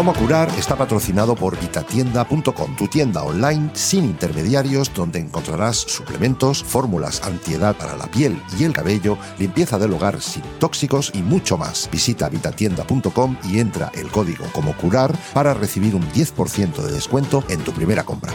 [0.00, 7.22] Cómo curar está patrocinado por vitatienda.com, tu tienda online sin intermediarios donde encontrarás suplementos, fórmulas
[7.22, 11.86] antiedad para la piel y el cabello, limpieza del hogar sin tóxicos y mucho más.
[11.92, 17.60] Visita vitatienda.com y entra el código como curar para recibir un 10% de descuento en
[17.60, 18.32] tu primera compra.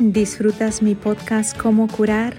[0.00, 2.34] ¿Disfrutas mi podcast Cómo curar?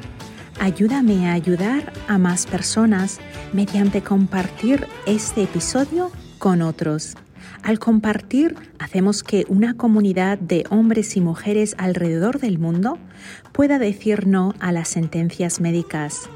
[0.60, 3.20] Ayúdame a ayudar a más personas
[3.54, 7.16] mediante compartir este episodio con otros.
[7.64, 12.98] Al compartir, hacemos que una comunidad de hombres y mujeres alrededor del mundo
[13.52, 16.30] pueda decir no a las sentencias médicas.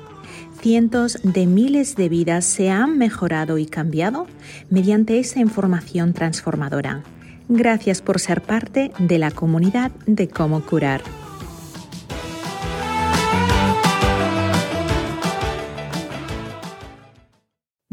[0.59, 4.27] Cientos de miles de vidas se han mejorado y cambiado
[4.69, 7.03] mediante esa información transformadora.
[7.49, 11.01] Gracias por ser parte de la comunidad de cómo curar.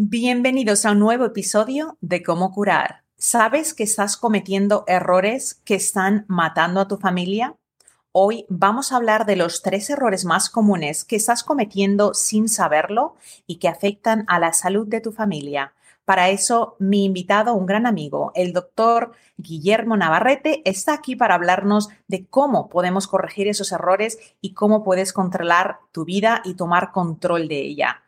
[0.00, 3.02] Bienvenidos a un nuevo episodio de Cómo curar.
[3.16, 7.56] ¿Sabes que estás cometiendo errores que están matando a tu familia?
[8.12, 13.16] Hoy vamos a hablar de los tres errores más comunes que estás cometiendo sin saberlo
[13.48, 15.74] y que afectan a la salud de tu familia.
[16.04, 21.88] Para eso, mi invitado, un gran amigo, el doctor Guillermo Navarrete, está aquí para hablarnos
[22.06, 27.48] de cómo podemos corregir esos errores y cómo puedes controlar tu vida y tomar control
[27.48, 28.04] de ella.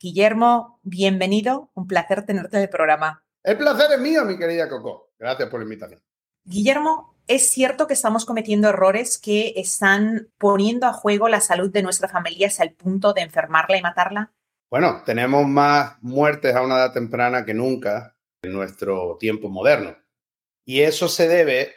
[0.00, 1.72] Guillermo, bienvenido.
[1.74, 3.24] Un placer tenerte en el programa.
[3.42, 5.10] El placer es mío, mi querida Coco.
[5.18, 6.00] Gracias por la invitación.
[6.44, 11.82] Guillermo, ¿es cierto que estamos cometiendo errores que están poniendo a juego la salud de
[11.82, 14.32] nuestra familia hasta el punto de enfermarla y matarla?
[14.70, 19.96] Bueno, tenemos más muertes a una edad temprana que nunca en nuestro tiempo moderno.
[20.64, 21.72] Y eso se debe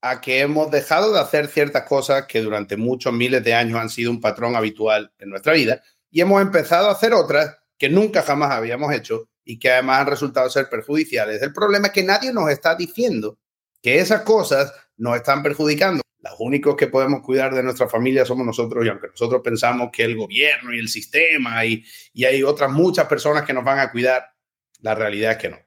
[0.00, 3.88] a que hemos dejado de hacer ciertas cosas que durante muchos miles de años han
[3.88, 5.80] sido un patrón habitual en nuestra vida
[6.12, 10.06] y hemos empezado a hacer otras que nunca jamás habíamos hecho y que además han
[10.06, 11.42] resultado ser perjudiciales.
[11.42, 13.38] El problema es que nadie nos está diciendo
[13.82, 16.02] que esas cosas nos están perjudicando.
[16.20, 20.04] Los únicos que podemos cuidar de nuestra familia somos nosotros y aunque nosotros pensamos que
[20.04, 23.90] el gobierno y el sistema y, y hay otras muchas personas que nos van a
[23.90, 24.32] cuidar,
[24.80, 25.58] la realidad es que no.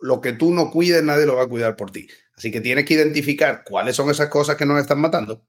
[0.00, 2.08] Lo que tú no cuides, nadie lo va a cuidar por ti.
[2.36, 5.46] Así que tienes que identificar cuáles son esas cosas que nos están matando,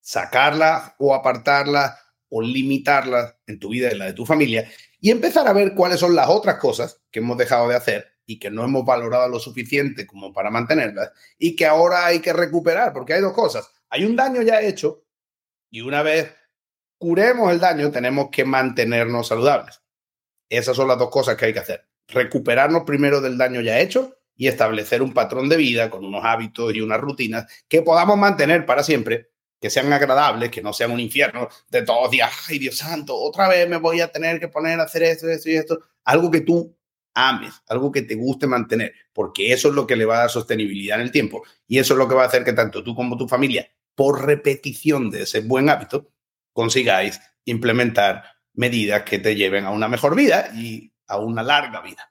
[0.00, 1.94] sacarlas o apartarlas
[2.30, 4.68] o limitarlas en tu vida y en la de tu familia
[5.00, 8.38] y empezar a ver cuáles son las otras cosas que hemos dejado de hacer y
[8.38, 12.92] que no hemos valorado lo suficiente como para mantenerlas y que ahora hay que recuperar,
[12.92, 13.68] porque hay dos cosas.
[13.88, 15.04] Hay un daño ya hecho
[15.70, 16.32] y una vez
[16.98, 19.82] curemos el daño tenemos que mantenernos saludables.
[20.48, 21.88] Esas son las dos cosas que hay que hacer.
[22.08, 26.74] Recuperarnos primero del daño ya hecho y establecer un patrón de vida con unos hábitos
[26.74, 29.29] y unas rutinas que podamos mantener para siempre
[29.60, 33.14] que sean agradables, que no sean un infierno de todos los días, ay Dios santo,
[33.14, 36.30] otra vez me voy a tener que poner a hacer esto, esto y esto, algo
[36.30, 36.76] que tú
[37.14, 40.30] ames, algo que te guste mantener, porque eso es lo que le va a dar
[40.30, 42.94] sostenibilidad en el tiempo y eso es lo que va a hacer que tanto tú
[42.94, 46.10] como tu familia, por repetición de ese buen hábito,
[46.52, 52.10] consigáis implementar medidas que te lleven a una mejor vida y a una larga vida.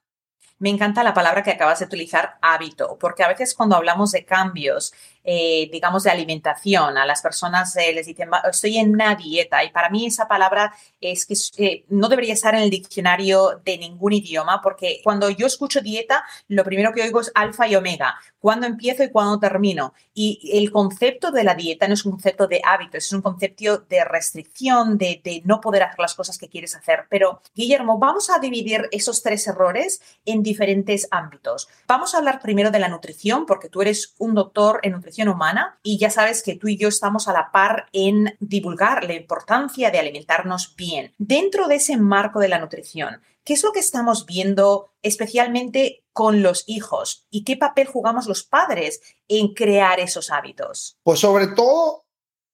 [0.60, 4.26] Me encanta la palabra que acabas de utilizar, hábito, porque a veces cuando hablamos de
[4.26, 4.92] cambios
[5.32, 6.98] eh, digamos, de alimentación.
[6.98, 10.74] A las personas eh, les dicen, estoy en una dieta y para mí esa palabra
[11.00, 15.46] es que eh, no debería estar en el diccionario de ningún idioma porque cuando yo
[15.46, 19.94] escucho dieta, lo primero que oigo es alfa y omega, cuándo empiezo y cuándo termino.
[20.12, 23.78] Y el concepto de la dieta no es un concepto de hábito, es un concepto
[23.88, 27.04] de restricción, de, de no poder hacer las cosas que quieres hacer.
[27.08, 31.68] Pero, Guillermo, vamos a dividir esos tres errores en diferentes ámbitos.
[31.86, 35.78] Vamos a hablar primero de la nutrición porque tú eres un doctor en nutrición humana
[35.82, 39.90] y ya sabes que tú y yo estamos a la par en divulgar la importancia
[39.90, 41.12] de alimentarnos bien.
[41.18, 46.42] Dentro de ese marco de la nutrición, ¿qué es lo que estamos viendo especialmente con
[46.42, 50.96] los hijos y qué papel jugamos los padres en crear esos hábitos?
[51.02, 52.04] Pues sobre todo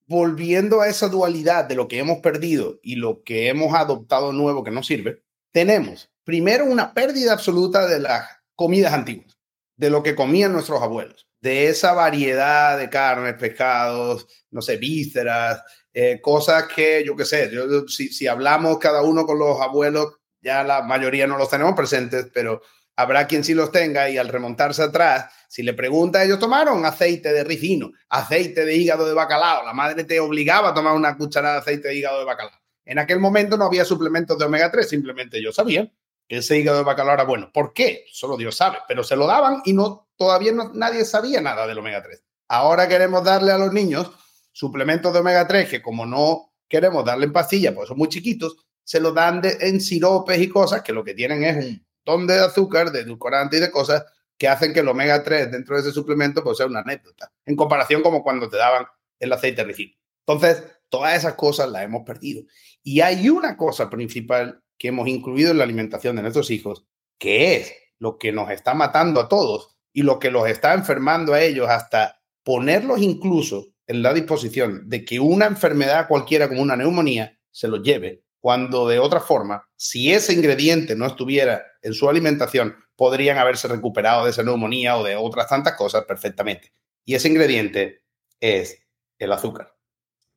[0.07, 4.63] volviendo a esa dualidad de lo que hemos perdido y lo que hemos adoptado nuevo
[4.63, 9.39] que no sirve, tenemos primero una pérdida absoluta de las comidas antiguas,
[9.77, 15.63] de lo que comían nuestros abuelos de esa variedad de carnes, pescados, no sé, vísceras,
[15.93, 17.51] eh, cosas que yo qué sé,
[17.89, 22.29] si, si, hablamos cada uno con los abuelos, ya la mayoría no los tenemos presentes,
[22.33, 22.63] pero
[22.97, 27.33] habrá quien sí los tenga y al remontarse atrás, si le pregunta, ellos tomaron aceite
[27.33, 31.55] de ricino, aceite de hígado de bacalao, la madre te obligaba a tomar una cucharada
[31.55, 32.61] de aceite de hígado de bacalao.
[32.85, 35.91] En aquel momento no había suplementos de omega 3, simplemente yo sabía
[36.29, 37.51] ese hígado de bacalao era bueno.
[37.53, 38.05] ¿Por qué?
[38.13, 41.79] Solo Dios sabe, pero se lo daban y no todavía no, nadie sabía nada del
[41.79, 42.23] omega 3.
[42.49, 44.11] Ahora queremos darle a los niños
[44.53, 48.57] suplementos de omega 3 que como no queremos darle en pastillas, pues son muy chiquitos,
[48.83, 52.41] se lo dan en siropes y cosas que lo que tienen es un montón de
[52.41, 54.05] azúcar, de edulcorante y de cosas
[54.39, 57.57] que hacen que el omega 3 dentro de ese suplemento pues sea una anécdota, en
[57.57, 58.87] comparación como cuando te daban
[59.19, 59.97] el aceite ricino.
[60.27, 62.45] Entonces, todas esas cosas las hemos perdido.
[62.83, 66.87] Y hay una cosa principal que hemos incluido en la alimentación de nuestros hijos,
[67.19, 71.33] que es lo que nos está matando a todos y lo que los está enfermando
[71.33, 76.77] a ellos hasta ponerlos incluso en la disposición de que una enfermedad cualquiera como una
[76.77, 82.09] neumonía se los lleve, cuando de otra forma, si ese ingrediente no estuviera en su
[82.09, 86.73] alimentación, podrían haberse recuperado de esa neumonía o de otras tantas cosas perfectamente.
[87.05, 88.03] Y ese ingrediente
[88.41, 88.79] es
[89.19, 89.75] el azúcar.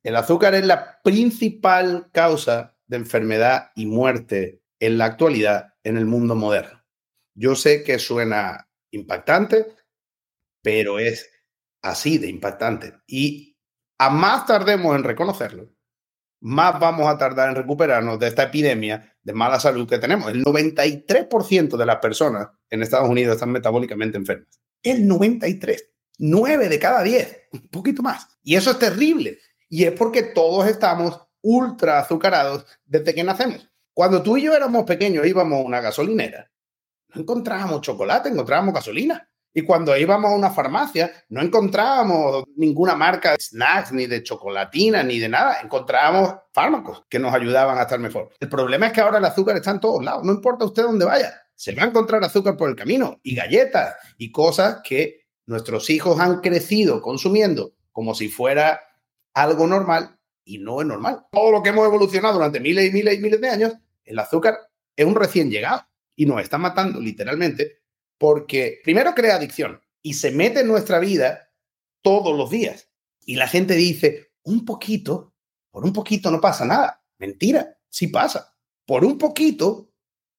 [0.02, 6.06] El azúcar es la principal causa de enfermedad y muerte en la actualidad en el
[6.06, 6.82] mundo moderno.
[7.34, 9.68] Yo sé que suena impactante,
[10.60, 11.30] pero es
[11.82, 12.94] así de impactante.
[13.06, 13.56] Y
[13.96, 15.72] a más tardemos en reconocerlo,
[16.40, 20.28] más vamos a tardar en recuperarnos de esta epidemia de mala salud que tenemos.
[20.30, 24.60] El 93% de las personas en Estados Unidos están metabólicamente enfermas.
[24.82, 25.86] El 93.
[26.18, 28.26] 9 de cada 10, un poquito más.
[28.42, 29.38] Y eso es terrible.
[29.68, 33.68] Y es porque todos estamos ultra azucarados desde que nacemos.
[33.92, 36.50] Cuando tú y yo éramos pequeños íbamos a una gasolinera,
[37.14, 39.26] no encontrábamos chocolate, encontrábamos gasolina.
[39.52, 45.02] Y cuando íbamos a una farmacia, no encontrábamos ninguna marca de snacks, ni de chocolatina,
[45.02, 45.60] ni de nada.
[45.60, 48.30] Encontrábamos fármacos que nos ayudaban a estar mejor.
[48.38, 50.22] El problema es que ahora el azúcar está en todos lados.
[50.22, 53.96] No importa usted dónde vaya, se va a encontrar azúcar por el camino y galletas
[54.18, 58.80] y cosas que nuestros hijos han crecido consumiendo como si fuera
[59.34, 60.19] algo normal
[60.50, 61.26] y no es normal.
[61.30, 63.72] Todo lo que hemos evolucionado durante miles y miles y miles de años,
[64.04, 64.58] el azúcar
[64.96, 65.86] es un recién llegado
[66.16, 67.82] y nos está matando literalmente
[68.18, 71.52] porque primero crea adicción y se mete en nuestra vida
[72.02, 72.90] todos los días.
[73.24, 75.34] Y la gente dice, un poquito,
[75.70, 77.04] por un poquito no pasa nada.
[77.18, 78.56] Mentira, sí pasa.
[78.84, 79.92] Por un poquito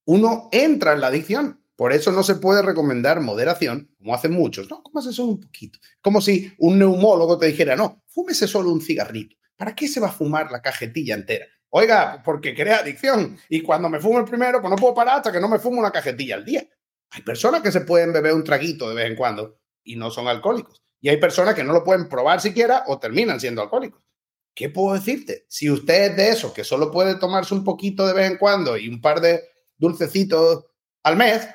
[0.05, 1.63] uno entra en la adicción.
[1.77, 4.69] Por eso no se puede recomendar moderación, como hacen muchos.
[4.69, 5.79] No, cómase solo un poquito.
[6.01, 9.37] Como si un neumólogo te dijera, no, fúmese solo un cigarrito.
[9.61, 11.45] ¿Para qué se va a fumar la cajetilla entera?
[11.69, 13.37] Oiga, porque crea adicción.
[13.47, 15.77] Y cuando me fumo el primero, pues no puedo parar hasta que no me fumo
[15.77, 16.67] una cajetilla al día.
[17.11, 20.27] Hay personas que se pueden beber un traguito de vez en cuando y no son
[20.27, 20.81] alcohólicos.
[20.99, 24.01] Y hay personas que no lo pueden probar siquiera o terminan siendo alcohólicos.
[24.55, 25.45] ¿Qué puedo decirte?
[25.47, 28.77] Si usted es de esos que solo puede tomarse un poquito de vez en cuando
[28.77, 29.43] y un par de
[29.77, 30.65] dulcecitos
[31.03, 31.47] al mes,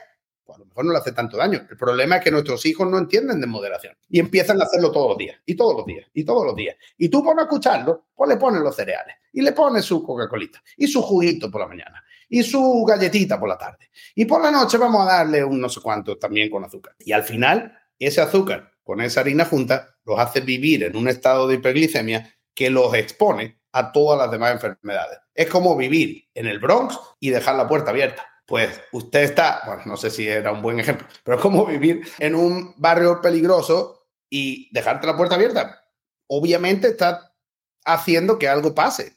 [0.47, 1.67] pues a lo mejor no le hace tanto daño.
[1.69, 5.09] El problema es que nuestros hijos no entienden de moderación y empiezan a hacerlo todos
[5.09, 6.77] los días, y todos los días, y todos los días.
[6.97, 10.47] Y tú, por no escucharlo, pues le pones los cereales, y le pones su Coca-Cola,
[10.77, 13.91] y su juguito por la mañana, y su galletita por la tarde.
[14.15, 16.95] Y por la noche vamos a darle un no sé cuánto también con azúcar.
[17.01, 21.49] Y al final, ese azúcar con esa harina junta los hace vivir en un estado
[21.49, 25.19] de hiperglicemia que los expone a todas las demás enfermedades.
[25.35, 29.83] Es como vivir en el Bronx y dejar la puerta abierta pues usted está, bueno,
[29.87, 34.07] no sé si era un buen ejemplo, pero es como vivir en un barrio peligroso
[34.31, 35.83] y dejarte la puerta abierta.
[36.29, 37.35] Obviamente está
[37.85, 39.17] haciendo que algo pase,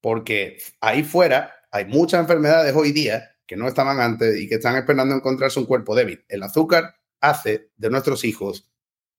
[0.00, 4.76] porque ahí fuera hay muchas enfermedades hoy día que no estaban antes y que están
[4.76, 6.24] esperando encontrarse un cuerpo débil.
[6.28, 8.70] El azúcar hace de nuestros hijos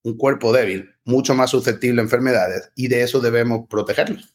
[0.02, 4.34] un cuerpo débil, mucho más susceptible a enfermedades y de eso debemos protegerlos.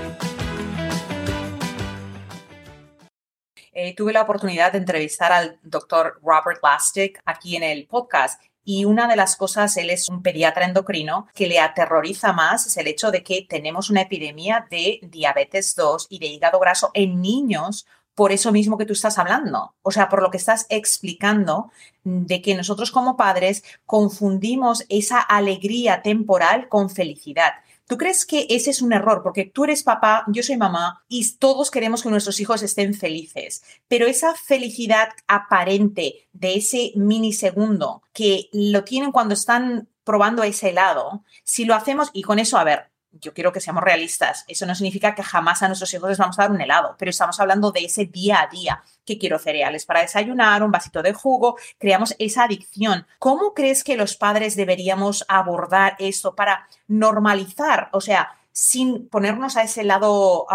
[3.83, 8.39] Eh, tuve la oportunidad de entrevistar al doctor Robert Lastic aquí en el podcast.
[8.63, 12.77] Y una de las cosas, él es un pediatra endocrino, que le aterroriza más es
[12.77, 17.21] el hecho de que tenemos una epidemia de diabetes 2 y de hígado graso en
[17.23, 19.73] niños por eso mismo que tú estás hablando.
[19.81, 21.71] O sea, por lo que estás explicando
[22.03, 27.53] de que nosotros como padres confundimos esa alegría temporal con felicidad.
[27.91, 29.21] ¿Tú crees que ese es un error?
[29.21, 33.63] Porque tú eres papá, yo soy mamá y todos queremos que nuestros hijos estén felices,
[33.89, 41.25] pero esa felicidad aparente de ese minisegundo que lo tienen cuando están probando ese helado,
[41.43, 44.45] si lo hacemos, y con eso, a ver, yo quiero que seamos realistas.
[44.47, 47.11] Eso no significa que jamás a nuestros hijos les vamos a dar un helado, pero
[47.11, 48.83] estamos hablando de ese día a día.
[49.05, 49.39] que quiero?
[49.39, 53.07] Cereales para desayunar, un vasito de jugo, creamos esa adicción.
[53.19, 57.89] ¿Cómo crees que los padres deberíamos abordar esto para normalizar?
[57.91, 60.45] O sea, sin ponernos a ese lado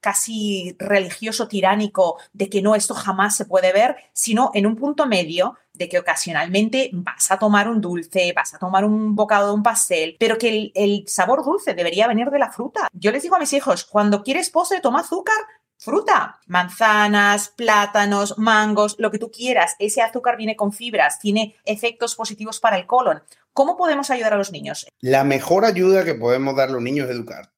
[0.00, 5.06] casi religioso, tiránico, de que no, esto jamás se puede ver, sino en un punto
[5.06, 5.56] medio
[5.88, 10.16] que ocasionalmente vas a tomar un dulce, vas a tomar un bocado de un pastel,
[10.18, 12.88] pero que el, el sabor dulce debería venir de la fruta.
[12.92, 15.36] Yo les digo a mis hijos, cuando quieres postre, toma azúcar,
[15.82, 19.74] fruta, manzanas, plátanos, mangos, lo que tú quieras.
[19.80, 23.22] Ese azúcar viene con fibras, tiene efectos positivos para el colon.
[23.52, 24.86] ¿Cómo podemos ayudar a los niños?
[25.00, 27.52] La mejor ayuda que podemos dar a los niños es educar.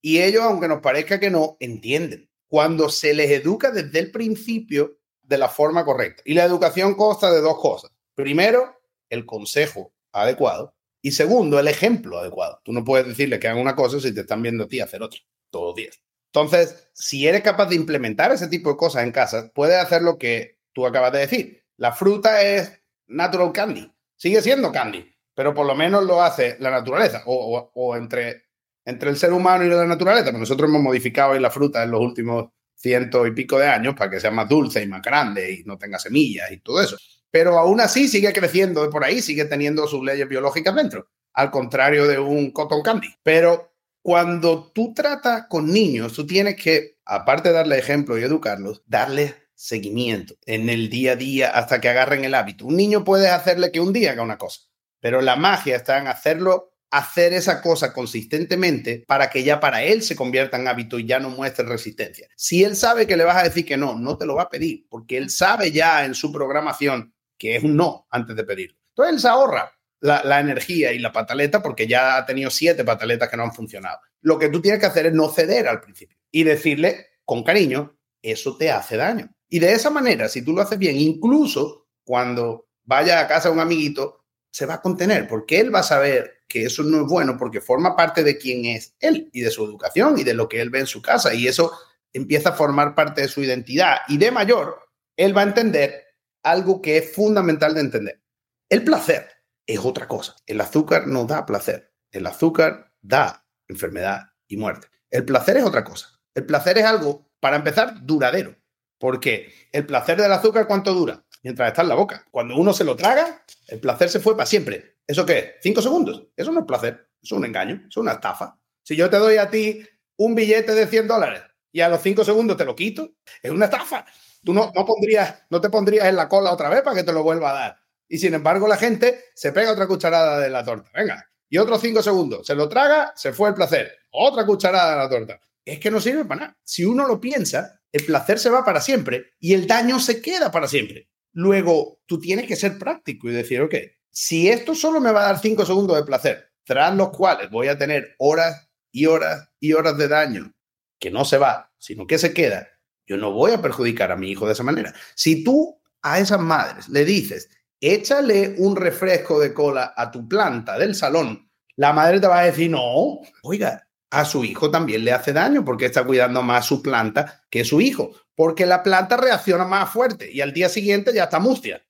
[0.00, 2.30] Y ellos, aunque nos parezca que no, entienden.
[2.48, 6.22] Cuando se les educa desde el principio de la forma correcta.
[6.24, 7.90] Y la educación consta de dos cosas.
[8.14, 8.80] Primero,
[9.10, 10.74] el consejo adecuado.
[11.02, 12.60] Y segundo, el ejemplo adecuado.
[12.64, 15.02] Tú no puedes decirle que hagan una cosa si te están viendo a ti hacer
[15.02, 16.00] otra todos los días.
[16.32, 20.18] Entonces, si eres capaz de implementar ese tipo de cosas en casa, puedes hacer lo
[20.18, 21.64] que tú acabas de decir.
[21.76, 23.90] La fruta es natural candy.
[24.16, 28.44] Sigue siendo candy, pero por lo menos lo hace la naturaleza o, entre,
[28.84, 30.32] entre el ser humano y la naturaleza.
[30.32, 32.50] nosotros hemos modificado la fruta en los últimos
[32.86, 35.76] ciento y pico de años para que sea más dulce y más grande y no
[35.76, 36.96] tenga semillas y todo eso.
[37.32, 41.50] Pero aún así sigue creciendo de por ahí, sigue teniendo sus leyes biológicas dentro, al
[41.50, 43.08] contrario de un cotton candy.
[43.24, 48.84] Pero cuando tú tratas con niños, tú tienes que, aparte de darle ejemplo y educarlos,
[48.86, 52.66] darles seguimiento en el día a día hasta que agarren el hábito.
[52.66, 54.60] Un niño puede hacerle que un día haga una cosa,
[55.00, 60.02] pero la magia está en hacerlo hacer esa cosa consistentemente para que ya para él
[60.02, 62.28] se convierta en hábito y ya no muestre resistencia.
[62.36, 64.48] Si él sabe que le vas a decir que no, no te lo va a
[64.48, 68.78] pedir, porque él sabe ya en su programación que es un no antes de pedirlo.
[68.90, 73.28] Entonces él se ahorra la, energía y la pataleta porque ya ha tenido siete pataletas
[73.28, 73.98] que no han funcionado.
[74.22, 77.98] Lo que tú tienes que hacer es no ceder al principio y decirle con cariño,
[78.22, 79.30] eso te hace daño.
[79.48, 83.60] Y de esa manera, si tú lo haces bien, incluso cuando vaya a casa un
[83.60, 87.36] amiguito, se va a contener porque él va a saber que eso no es bueno
[87.38, 90.60] porque forma parte de quién es él y de su educación y de lo que
[90.60, 91.72] él ve en su casa y eso
[92.12, 94.78] empieza a formar parte de su identidad y de mayor,
[95.16, 96.04] él va a entender
[96.42, 98.22] algo que es fundamental de entender.
[98.68, 99.28] El placer
[99.66, 100.36] es otra cosa.
[100.46, 101.92] El azúcar no da placer.
[102.10, 104.88] El azúcar da enfermedad y muerte.
[105.10, 106.20] El placer es otra cosa.
[106.34, 108.56] El placer es algo, para empezar, duradero.
[108.98, 111.26] Porque el placer del azúcar, ¿cuánto dura?
[111.46, 112.24] mientras está en la boca.
[112.32, 114.95] Cuando uno se lo traga, el placer se fue para siempre.
[115.06, 115.56] ¿Eso qué?
[115.62, 116.24] ¿Cinco segundos?
[116.36, 118.58] Eso no es placer, es un engaño, es una estafa.
[118.82, 119.82] Si yo te doy a ti
[120.16, 123.66] un billete de 100 dólares y a los cinco segundos te lo quito, es una
[123.66, 124.04] estafa.
[124.44, 127.12] Tú no, no, pondrías, no te pondrías en la cola otra vez para que te
[127.12, 127.76] lo vuelva a dar.
[128.08, 130.90] Y sin embargo, la gente se pega otra cucharada de la torta.
[130.94, 132.46] Venga, y otros cinco segundos.
[132.46, 133.92] Se lo traga, se fue el placer.
[134.10, 135.40] Otra cucharada de la torta.
[135.64, 136.58] Es que no sirve para nada.
[136.62, 140.50] Si uno lo piensa, el placer se va para siempre y el daño se queda
[140.50, 141.08] para siempre.
[141.32, 143.74] Luego, tú tienes que ser práctico y decir, ok,
[144.16, 147.68] si esto solo me va a dar cinco segundos de placer, tras los cuales voy
[147.68, 150.54] a tener horas y horas y horas de daño,
[150.98, 152.66] que no se va, sino que se queda,
[153.06, 154.94] yo no voy a perjudicar a mi hijo de esa manera.
[155.14, 160.78] Si tú a esas madres le dices, échale un refresco de cola a tu planta
[160.78, 165.12] del salón, la madre te va a decir, no, oiga, a su hijo también le
[165.12, 169.66] hace daño porque está cuidando más su planta que su hijo porque la planta reacciona
[169.66, 171.84] más fuerte y al día siguiente ya está mustia.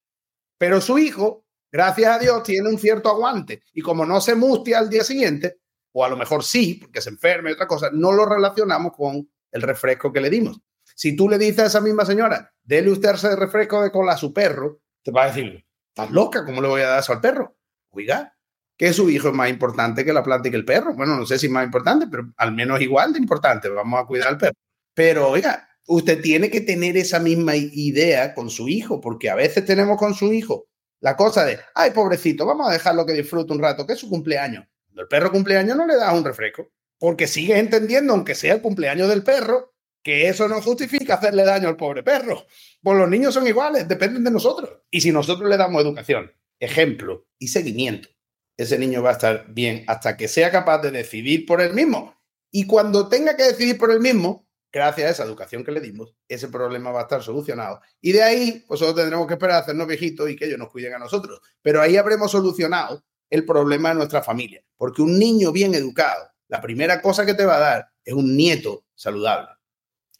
[0.58, 1.45] Pero su hijo,
[1.76, 5.58] gracias a Dios, tiene un cierto aguante y como no se mustia al día siguiente,
[5.92, 9.28] o a lo mejor sí, porque se enferma y otra cosa, no lo relacionamos con
[9.52, 10.58] el refresco que le dimos.
[10.94, 14.16] Si tú le dices a esa misma señora, déle usted ese refresco de cola a
[14.16, 17.20] su perro, te va a decir, estás loca, ¿cómo le voy a dar eso al
[17.20, 17.58] perro?
[17.90, 18.34] Oiga,
[18.78, 20.94] que su hijo es más importante que la planta y que el perro.
[20.94, 23.68] Bueno, no sé si más importante, pero al menos igual de importante.
[23.68, 24.54] Vamos a cuidar al perro.
[24.94, 29.66] Pero, oiga, usted tiene que tener esa misma idea con su hijo, porque a veces
[29.66, 30.68] tenemos con su hijo
[31.00, 34.08] la cosa de, ay, pobrecito, vamos a dejarlo que disfrute un rato, que es su
[34.08, 34.66] cumpleaños.
[34.86, 38.62] Cuando el perro cumpleaños no le das un refresco, porque sigue entendiendo, aunque sea el
[38.62, 42.46] cumpleaños del perro, que eso no justifica hacerle daño al pobre perro.
[42.80, 44.70] Pues los niños son iguales, dependen de nosotros.
[44.90, 48.08] Y si nosotros le damos educación, ejemplo y seguimiento,
[48.56, 52.16] ese niño va a estar bien hasta que sea capaz de decidir por él mismo.
[52.50, 54.45] Y cuando tenga que decidir por él mismo,
[54.76, 57.80] gracias a esa educación que le dimos, ese problema va a estar solucionado.
[58.00, 60.70] Y de ahí, pues solo tendremos que esperar a hacernos viejitos y que ellos nos
[60.70, 61.40] cuiden a nosotros.
[61.62, 64.62] Pero ahí habremos solucionado el problema de nuestra familia.
[64.76, 68.36] Porque un niño bien educado la primera cosa que te va a dar es un
[68.36, 69.48] nieto saludable.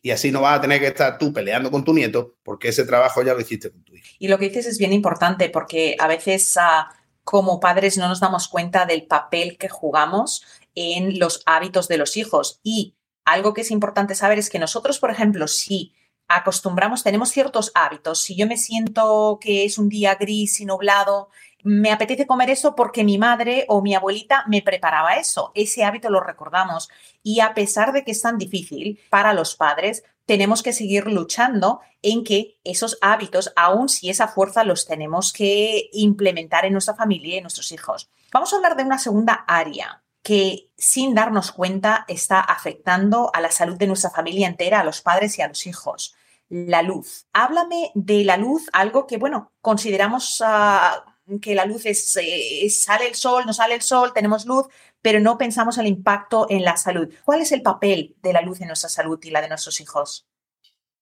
[0.02, 2.84] Y así no vas a tener que estar tú peleando con tu nieto porque ese
[2.84, 4.06] trabajo ya lo hiciste con tu hijo.
[4.18, 6.88] Y lo que dices es bien importante porque a veces ah,
[7.24, 10.44] como padres no nos damos cuenta del papel que jugamos
[10.74, 12.60] en los hábitos de los hijos.
[12.62, 12.94] Y
[13.26, 15.92] algo que es importante saber es que nosotros, por ejemplo, si
[16.28, 21.28] acostumbramos, tenemos ciertos hábitos, si yo me siento que es un día gris y nublado,
[21.62, 25.50] me apetece comer eso porque mi madre o mi abuelita me preparaba eso.
[25.56, 26.88] Ese hábito lo recordamos.
[27.24, 31.80] Y a pesar de que es tan difícil para los padres, tenemos que seguir luchando
[32.02, 37.34] en que esos hábitos, aun si esa fuerza los tenemos que implementar en nuestra familia
[37.34, 38.08] y en nuestros hijos.
[38.32, 43.52] Vamos a hablar de una segunda área que sin darnos cuenta está afectando a la
[43.52, 46.16] salud de nuestra familia entera, a los padres y a los hijos.
[46.48, 47.28] La luz.
[47.32, 50.40] Háblame de la luz, algo que, bueno, consideramos...
[50.40, 54.66] Uh, que la luz es, eh, sale el sol, no sale el sol, tenemos luz,
[55.02, 57.12] pero no pensamos el impacto en la salud.
[57.24, 60.28] ¿Cuál es el papel de la luz en nuestra salud y la de nuestros hijos?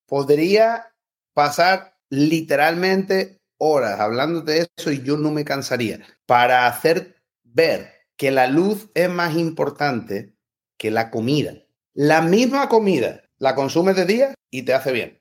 [0.06, 0.94] Podría
[1.34, 7.93] pasar literalmente horas hablando de eso y yo no me cansaría para hacer ver
[8.24, 10.34] que la luz es más importante
[10.78, 11.62] que la comida.
[11.92, 15.20] La misma comida la consumes de día y te hace bien.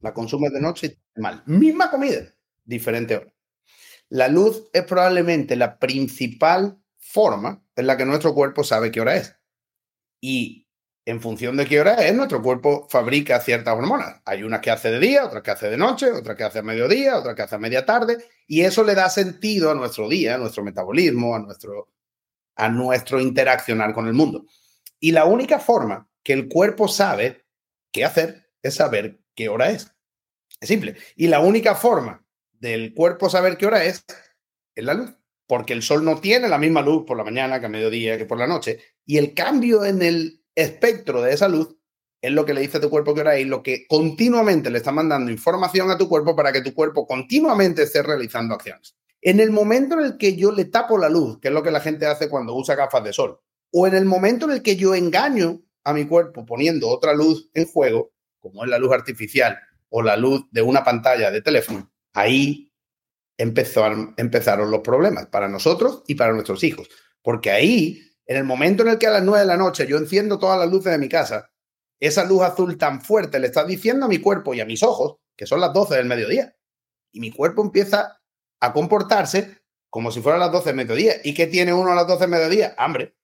[0.00, 1.42] La consumes de noche y te hace mal.
[1.44, 3.30] Misma comida, diferente hora.
[4.08, 9.16] La luz es probablemente la principal forma en la que nuestro cuerpo sabe qué hora
[9.16, 9.36] es.
[10.18, 10.66] Y
[11.04, 14.22] en función de qué hora es, nuestro cuerpo fabrica ciertas hormonas.
[14.24, 16.62] Hay unas que hace de día, otras que hace de noche, otras que hace a
[16.62, 20.36] mediodía, otras que hace a media tarde, y eso le da sentido a nuestro día,
[20.36, 21.88] a nuestro metabolismo, a nuestro,
[22.58, 24.44] a nuestro interaccionar con el mundo.
[25.00, 27.46] Y la única forma que el cuerpo sabe
[27.92, 29.92] qué hacer es saber qué hora es.
[30.60, 30.96] Es simple.
[31.16, 34.04] Y la única forma del cuerpo saber qué hora es,
[34.74, 35.14] es la luz.
[35.46, 38.26] Porque el sol no tiene la misma luz por la mañana que a mediodía que
[38.26, 38.80] por la noche.
[39.06, 41.76] Y el cambio en el espectro de esa luz
[42.20, 44.70] es lo que le dice a tu cuerpo qué hora es y lo que continuamente
[44.70, 48.96] le está mandando información a tu cuerpo para que tu cuerpo continuamente esté realizando acciones.
[49.20, 51.70] En el momento en el que yo le tapo la luz, que es lo que
[51.70, 53.40] la gente hace cuando usa gafas de sol,
[53.72, 57.50] o en el momento en el que yo engaño a mi cuerpo poniendo otra luz
[57.54, 59.58] en juego, como es la luz artificial
[59.90, 62.72] o la luz de una pantalla de teléfono, ahí
[63.38, 64.14] empezaron,
[64.70, 66.88] los problemas para nosotros y para nuestros hijos.
[67.22, 69.96] Porque ahí, en el momento en el que a las nueve de la noche yo
[69.96, 71.50] enciendo todas las luces de mi casa,
[72.00, 75.16] esa luz azul tan fuerte le está diciendo a mi cuerpo y a mis ojos
[75.36, 76.54] que son las 12 del mediodía.
[77.12, 78.17] Y mi cuerpo empieza
[78.60, 79.58] a comportarse
[79.90, 81.14] como si fueran las 12 del mediodía.
[81.24, 82.74] ¿Y qué tiene uno a las 12 del mediodía?
[82.76, 83.14] Hambre.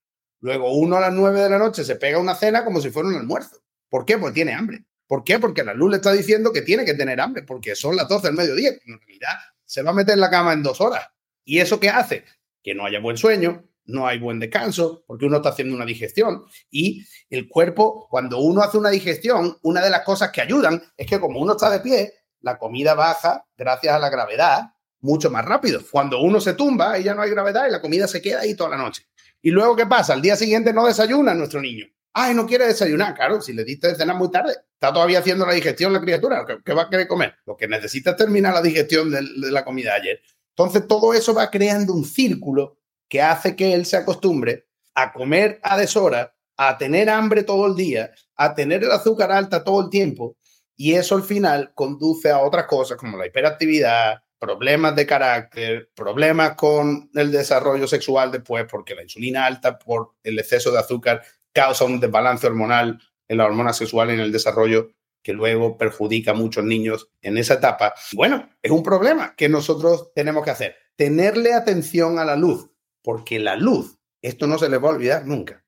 [0.41, 3.09] Luego uno a las 9 de la noche se pega una cena como si fuera
[3.09, 3.57] un almuerzo.
[3.89, 4.19] ¿Por qué?
[4.19, 4.85] Pues tiene hambre.
[5.07, 5.39] ¿Por qué?
[5.39, 8.29] Porque la luz le está diciendo que tiene que tener hambre, porque son las 12
[8.29, 8.71] del mediodía.
[8.87, 11.09] En realidad se va a meter en la cama en dos horas.
[11.45, 12.25] ¿Y eso qué hace?
[12.63, 16.45] Que no haya buen sueño, no hay buen descanso, porque uno está haciendo una digestión.
[16.71, 21.07] Y el cuerpo, cuando uno hace una digestión, una de las cosas que ayudan es
[21.07, 24.74] que como uno está de pie, la comida baja gracias a la gravedad
[25.05, 25.83] mucho más rápido.
[25.91, 28.55] Cuando uno se tumba, y ya no hay gravedad y la comida se queda ahí
[28.55, 29.07] toda la noche.
[29.43, 30.15] Y luego, ¿qué pasa?
[30.15, 31.87] Al día siguiente no desayuna nuestro niño.
[32.15, 33.15] Ay, no quiere desayunar.
[33.15, 36.47] Claro, si le diste de cenar muy tarde, está todavía haciendo la digestión la criatura.
[36.65, 37.35] ¿Qué, va a querer comer?
[37.45, 40.23] Lo que necesita es terminar la digestión de, la comida ayer.
[40.57, 45.61] Entonces, todo eso va creando un círculo que hace que él se acostumbre a comer
[45.63, 49.91] a deshora, a tener hambre todo el día, a tener el azúcar alta todo el
[49.91, 50.39] tiempo.
[50.77, 56.55] Y eso al final conduce a otras cosas como la hiperactividad, problemas de carácter, problemas
[56.55, 61.87] con el desarrollo sexual después, porque la insulina alta por el exceso de azúcar causa
[61.87, 64.91] un desbalance hormonal en la hormona sexual en el desarrollo
[65.23, 67.95] que luego perjudica a muchos niños en esa etapa.
[68.13, 70.77] Bueno, es un problema que nosotros tenemos que hacer.
[70.95, 72.71] Tenerle atención a la luz,
[73.03, 75.65] porque la luz, esto no se le va a olvidar nunca,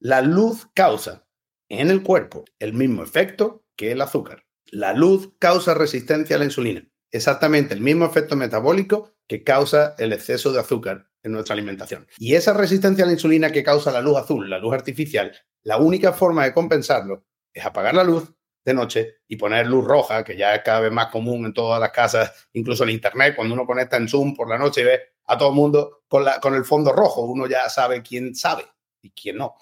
[0.00, 1.28] la luz causa
[1.68, 4.44] en el cuerpo el mismo efecto que el azúcar.
[4.66, 10.12] La luz causa resistencia a la insulina, exactamente el mismo efecto metabólico que causa el
[10.12, 12.06] exceso de azúcar en nuestra alimentación.
[12.18, 15.78] Y esa resistencia a la insulina que causa la luz azul, la luz artificial, la
[15.78, 18.32] única forma de compensarlo es apagar la luz
[18.64, 21.80] de noche y poner luz roja, que ya es cada vez más común en todas
[21.80, 25.00] las casas, incluso en Internet, cuando uno conecta en Zoom por la noche y ve
[25.24, 28.64] a todo el mundo con, la, con el fondo rojo, uno ya sabe quién sabe
[29.02, 29.54] y quién no.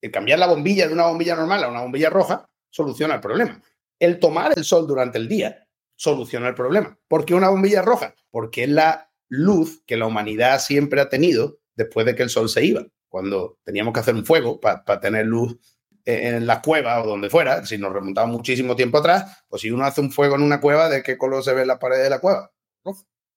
[0.00, 3.60] El cambiar la bombilla de una bombilla normal a una bombilla roja soluciona el problema.
[3.98, 5.61] El tomar el sol durante el día
[6.02, 6.98] soluciona el problema.
[7.06, 8.16] ¿Por qué una bombilla roja?
[8.30, 12.48] Porque es la luz que la humanidad siempre ha tenido después de que el sol
[12.48, 12.84] se iba.
[13.08, 15.56] Cuando teníamos que hacer un fuego para tener luz
[16.04, 19.84] en la cueva o donde fuera, si nos remontamos muchísimo tiempo atrás, pues si uno
[19.84, 22.18] hace un fuego en una cueva, ¿de qué color se ve la pared de la
[22.18, 22.52] cueva?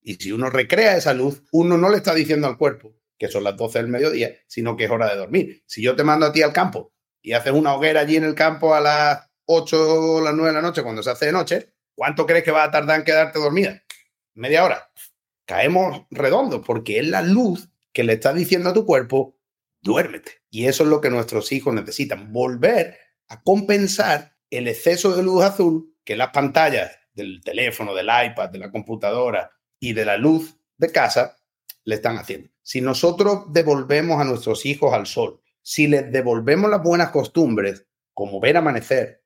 [0.01, 3.43] Y si uno recrea esa luz, uno no le está diciendo al cuerpo que son
[3.43, 5.62] las 12 del mediodía, sino que es hora de dormir.
[5.67, 8.34] Si yo te mando a ti al campo y haces una hoguera allí en el
[8.34, 11.75] campo a las 8 o las 9 de la noche cuando se hace de noche,
[11.96, 13.82] ¿cuánto crees que va a tardar en quedarte dormida?
[14.34, 14.92] Media hora.
[15.46, 19.38] Caemos redondos porque es la luz que le está diciendo a tu cuerpo,
[19.82, 20.44] duérmete.
[20.50, 25.44] Y eso es lo que nuestros hijos necesitan, volver a compensar el exceso de luz
[25.44, 30.58] azul que las pantallas del teléfono, del iPad, de la computadora y de la luz
[30.78, 31.38] de casa
[31.84, 32.50] le están haciendo.
[32.62, 38.40] Si nosotros devolvemos a nuestros hijos al sol, si les devolvemos las buenas costumbres, como
[38.40, 39.24] ver amanecer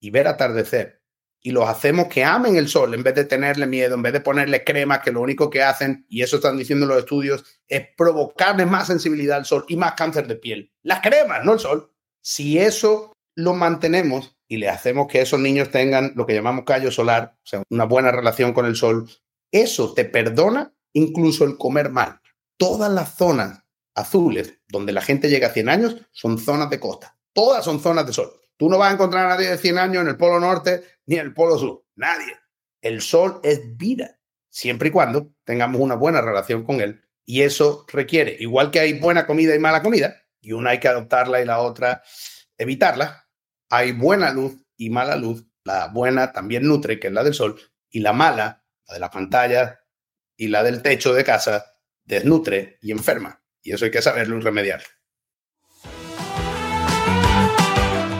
[0.00, 1.01] y ver atardecer,
[1.42, 4.20] y los hacemos que amen el sol en vez de tenerle miedo, en vez de
[4.20, 8.70] ponerle cremas que lo único que hacen, y eso están diciendo los estudios, es provocarles
[8.70, 10.72] más sensibilidad al sol y más cáncer de piel.
[10.82, 11.92] Las cremas, no el sol.
[12.20, 16.92] Si eso lo mantenemos y le hacemos que esos niños tengan lo que llamamos callo
[16.92, 19.10] solar, o sea, una buena relación con el sol,
[19.50, 22.20] eso te perdona incluso el comer mal.
[22.56, 27.16] Todas las zonas azules donde la gente llega a 100 años son zonas de costa.
[27.32, 28.32] Todas son zonas de sol.
[28.56, 31.18] Tú no vas a encontrar a nadie de 100 años en el Polo Norte ni
[31.18, 31.84] en el Polo Sur.
[31.94, 32.38] Nadie.
[32.80, 37.02] El sol es vida, siempre y cuando tengamos una buena relación con él.
[37.24, 40.88] Y eso requiere, igual que hay buena comida y mala comida, y una hay que
[40.88, 42.02] adoptarla y la otra
[42.58, 43.28] evitarla,
[43.68, 45.44] hay buena luz y mala luz.
[45.64, 49.10] La buena también nutre, que es la del sol, y la mala, la de la
[49.10, 49.80] pantalla
[50.36, 53.40] y la del techo de casa, desnutre y enferma.
[53.62, 54.82] Y eso hay que saberlo y remediar.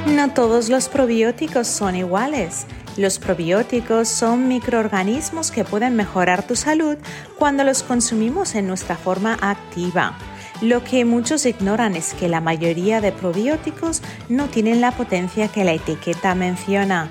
[0.07, 2.66] No todos los probióticos son iguales.
[2.96, 6.98] Los probióticos son microorganismos que pueden mejorar tu salud
[7.38, 10.18] cuando los consumimos en nuestra forma activa.
[10.61, 15.64] Lo que muchos ignoran es que la mayoría de probióticos no tienen la potencia que
[15.64, 17.11] la etiqueta menciona.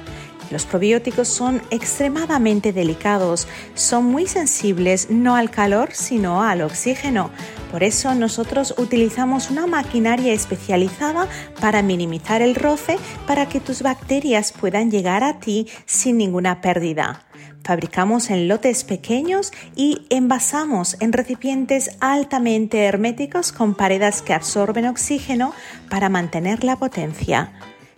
[0.52, 7.32] Los probióticos son extremadamente delicados, son muy sensibles no al calor sino al oxígeno.
[7.72, 11.28] Por eso nosotros utilizamos una maquinaria especializada
[11.62, 17.24] para minimizar el roce para que tus bacterias puedan llegar a ti sin ninguna pérdida.
[17.64, 25.54] Fabricamos en lotes pequeños y envasamos en recipientes altamente herméticos con paredes que absorben oxígeno
[25.90, 27.54] para mantener la potencia.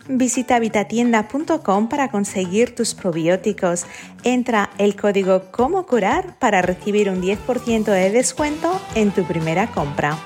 [0.06, 3.86] Visita vitatienda.com para conseguir tus probióticos.
[4.22, 10.18] Entra el código Como Curar para recibir un 10% de descuento en tu primera compra.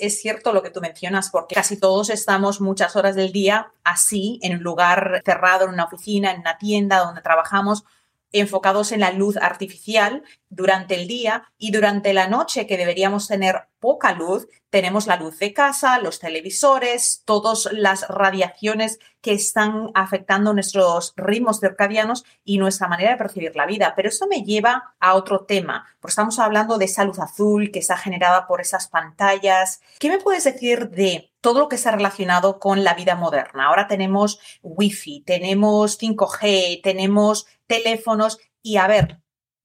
[0.00, 4.38] es cierto lo que tú mencionas, porque casi todos estamos muchas horas del día así,
[4.42, 7.84] en un lugar cerrado, en una oficina, en una tienda donde trabajamos,
[8.32, 13.68] enfocados en la luz artificial durante el día y durante la noche que deberíamos tener
[13.78, 20.52] poca luz, tenemos la luz de casa, los televisores, todas las radiaciones que están afectando
[20.52, 23.94] nuestros ritmos circadianos y nuestra manera de percibir la vida.
[23.96, 27.80] Pero eso me lleva a otro tema, porque estamos hablando de esa luz azul que
[27.80, 29.80] está generada por esas pantallas.
[29.98, 33.66] ¿Qué me puedes decir de todo lo que está relacionado con la vida moderna?
[33.66, 39.20] Ahora tenemos Wi-Fi, tenemos 5G, tenemos teléfonos y a ver,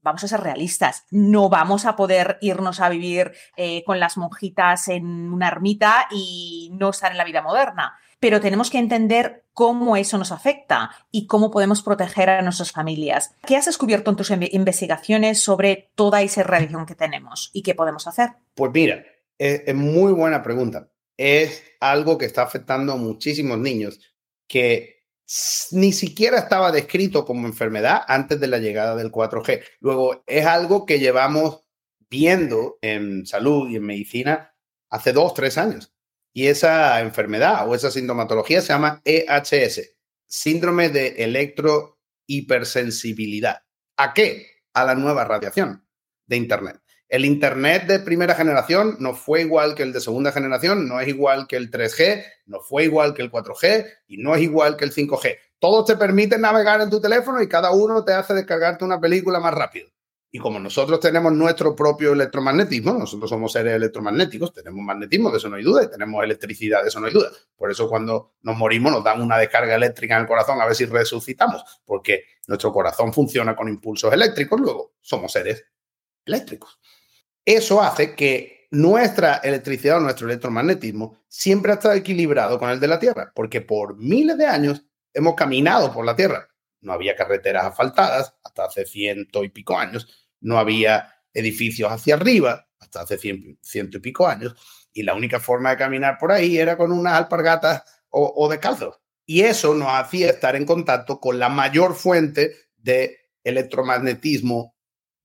[0.05, 4.87] vamos a ser realistas, no vamos a poder irnos a vivir eh, con las monjitas
[4.87, 7.97] en una ermita y no estar en la vida moderna.
[8.19, 13.35] Pero tenemos que entender cómo eso nos afecta y cómo podemos proteger a nuestras familias.
[13.45, 18.07] ¿Qué has descubierto en tus investigaciones sobre toda esa religión que tenemos y qué podemos
[18.07, 18.29] hacer?
[18.53, 19.03] Pues mira,
[19.37, 20.87] es muy buena pregunta.
[21.17, 23.99] Es algo que está afectando a muchísimos niños
[24.47, 24.95] que
[25.71, 29.63] ni siquiera estaba descrito como enfermedad antes de la llegada del 4G.
[29.79, 31.63] Luego, es algo que llevamos
[32.09, 34.53] viendo en salud y en medicina
[34.89, 35.93] hace dos, tres años.
[36.33, 39.95] Y esa enfermedad o esa sintomatología se llama EHS,
[40.27, 43.61] síndrome de electrohipersensibilidad.
[43.97, 44.47] ¿A qué?
[44.73, 45.87] A la nueva radiación
[46.25, 46.81] de Internet.
[47.07, 51.07] El Internet de primera generación no fue igual que el de segunda generación, no es
[51.07, 54.85] igual que el 3G, no fue igual que el 4G y no es igual que
[54.85, 55.37] el 5G.
[55.59, 59.39] Todos te permiten navegar en tu teléfono y cada uno te hace descargarte una película
[59.39, 59.87] más rápido.
[60.31, 65.47] Y como nosotros tenemos nuestro propio electromagnetismo, nosotros somos seres electromagnéticos, tenemos magnetismo, de eso
[65.47, 67.29] no hay duda, y tenemos electricidad, de eso no hay duda.
[67.55, 70.75] Por eso cuando nos morimos nos dan una descarga eléctrica en el corazón a ver
[70.75, 75.63] si resucitamos, porque nuestro corazón funciona con impulsos eléctricos, luego somos seres
[76.25, 76.79] eléctricos.
[77.45, 82.87] Eso hace que nuestra electricidad o nuestro electromagnetismo siempre ha estado equilibrado con el de
[82.87, 86.49] la Tierra, porque por miles de años hemos caminado por la Tierra.
[86.81, 92.67] No había carreteras asfaltadas hasta hace ciento y pico años, no había edificios hacia arriba
[92.79, 93.17] hasta hace
[93.61, 94.55] ciento y pico años,
[94.91, 98.99] y la única forma de caminar por ahí era con unas alpargatas o, o descalzos.
[99.25, 104.75] Y eso nos hacía estar en contacto con la mayor fuente de electromagnetismo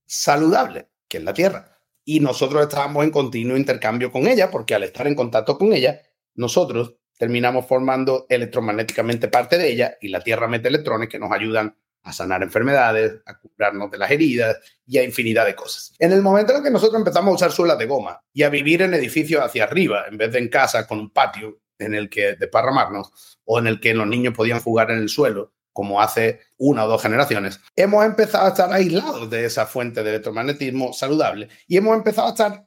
[0.07, 1.70] saludable, que es la Tierra.
[2.05, 6.01] Y nosotros estábamos en continuo intercambio con ella, porque al estar en contacto con ella,
[6.35, 11.77] nosotros terminamos formando electromagnéticamente parte de ella y la Tierra mete electrones que nos ayudan
[12.03, 15.95] a sanar enfermedades, a curarnos de las heridas y a infinidad de cosas.
[15.99, 18.81] En el momento en que nosotros empezamos a usar suelas de goma y a vivir
[18.83, 22.37] en edificios hacia arriba, en vez de en casa con un patio en el que
[22.37, 26.85] desparramarnos o en el que los niños podían jugar en el suelo, como hace una
[26.85, 31.77] o dos generaciones, hemos empezado a estar aislados de esa fuente de electromagnetismo saludable y
[31.77, 32.67] hemos empezado a estar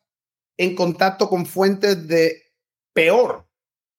[0.58, 2.54] en contacto con fuentes de
[2.94, 3.48] peor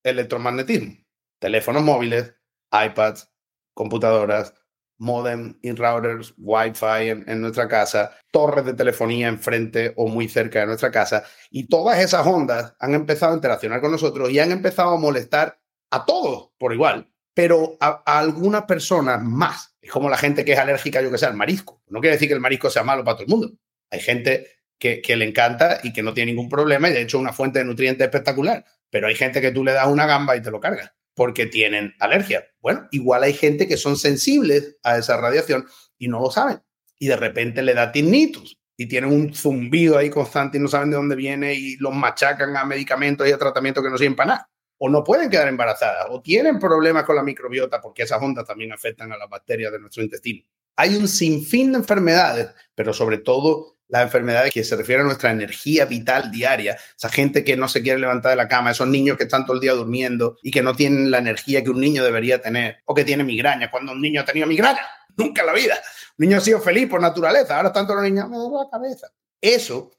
[0.03, 0.97] electromagnetismo.
[1.41, 2.35] Teléfonos móviles,
[2.73, 3.31] iPads,
[3.75, 4.55] computadoras,
[4.99, 10.61] modem y routers, Wi-Fi en, en, nuestra casa, torres de telefonía enfrente o muy cerca
[10.61, 11.25] de nuestra casa.
[11.51, 15.59] Y todas esas ondas han empezado a interaccionar con nosotros y han empezado a molestar
[15.91, 19.77] a todos por igual, pero a, a algunas personas más.
[19.81, 21.83] Es como la gente que es alérgica, yo que sé, al marisco.
[21.89, 23.53] No quiere decir que el marisco sea malo para todo el mundo.
[23.91, 27.23] Hay gente que, le encanta y que no tiene ningún problema y de hecho es
[27.23, 28.65] una fuente de nutrientes espectacular.
[28.91, 31.95] Pero hay gente que tú le das una gamba y te lo cargas porque tienen
[32.01, 32.45] alergia.
[32.61, 35.67] Bueno, igual hay gente que son sensibles a esa radiación
[35.97, 36.61] y no lo saben.
[36.99, 40.91] Y de repente le da tinnitus y tienen un zumbido ahí constante y no saben
[40.91, 44.29] de dónde viene y los machacan a medicamentos y a tratamientos que no sirven para
[44.29, 44.51] nada.
[44.79, 48.73] O no pueden quedar embarazadas o tienen problemas con la microbiota porque esas ondas también
[48.73, 50.45] afectan a las bacterias de nuestro intestino.
[50.77, 55.31] Hay un sinfín de enfermedades, pero sobre todo las enfermedades que se refieren a nuestra
[55.31, 59.17] energía vital diaria, esa gente que no se quiere levantar de la cama, esos niños
[59.17, 62.03] que están todo el día durmiendo y que no tienen la energía que un niño
[62.03, 64.81] debería tener, o que tiene migraña, cuando un niño ha tenido migraña,
[65.17, 65.75] nunca en la vida.
[66.19, 69.09] Un niño ha sido feliz por naturaleza, ahora tanto los niños me duele la cabeza.
[69.41, 69.93] Eso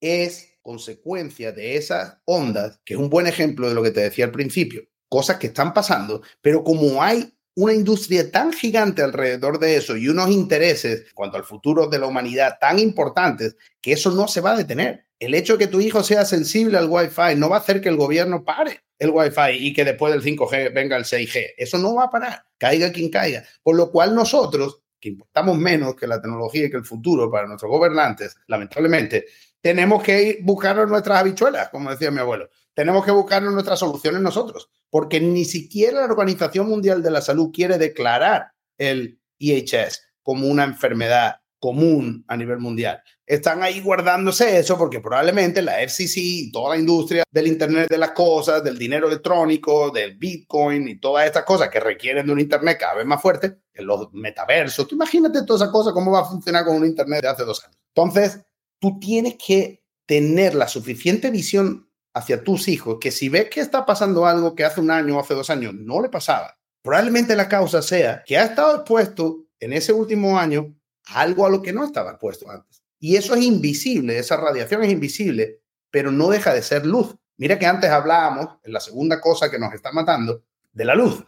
[0.00, 4.24] es consecuencia de esas ondas, que es un buen ejemplo de lo que te decía
[4.24, 9.76] al principio, cosas que están pasando, pero como hay una industria tan gigante alrededor de
[9.76, 14.26] eso y unos intereses cuanto al futuro de la humanidad tan importantes que eso no
[14.26, 15.06] se va a detener.
[15.20, 17.88] El hecho de que tu hijo sea sensible al Wi-Fi no va a hacer que
[17.88, 21.54] el gobierno pare el Wi-Fi y que después del 5G venga el 6G.
[21.56, 23.44] Eso no va a parar, caiga quien caiga.
[23.62, 27.46] Por lo cual nosotros, que importamos menos que la tecnología y que el futuro para
[27.46, 29.26] nuestros gobernantes, lamentablemente,
[29.60, 32.48] tenemos que buscar nuestras habichuelas, como decía mi abuelo.
[32.72, 37.50] Tenemos que buscar nuestras soluciones nosotros porque ni siquiera la Organización Mundial de la Salud
[37.52, 43.02] quiere declarar el IHS como una enfermedad común a nivel mundial.
[43.24, 47.96] Están ahí guardándose eso porque probablemente la FCC y toda la industria del Internet de
[47.96, 52.40] las cosas, del dinero electrónico, del Bitcoin y todas estas cosas que requieren de un
[52.40, 56.20] Internet cada vez más fuerte, en los metaversos, tú imagínate toda esa cosa, cómo va
[56.20, 57.78] a funcionar con un Internet de hace dos años.
[57.96, 58.42] Entonces,
[58.78, 63.86] tú tienes que tener la suficiente visión hacia tus hijos que si ves que está
[63.86, 67.48] pasando algo que hace un año o hace dos años no le pasaba, probablemente la
[67.48, 70.74] causa sea que ha estado expuesto en ese último año
[71.06, 72.82] algo a lo que no estaba expuesto antes.
[72.98, 77.14] Y eso es invisible, esa radiación es invisible, pero no deja de ser luz.
[77.36, 81.24] Mira que antes hablábamos, en la segunda cosa que nos está matando, de la luz.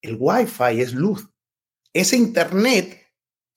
[0.00, 1.28] El Wi-Fi es luz.
[1.92, 3.06] Ese Internet,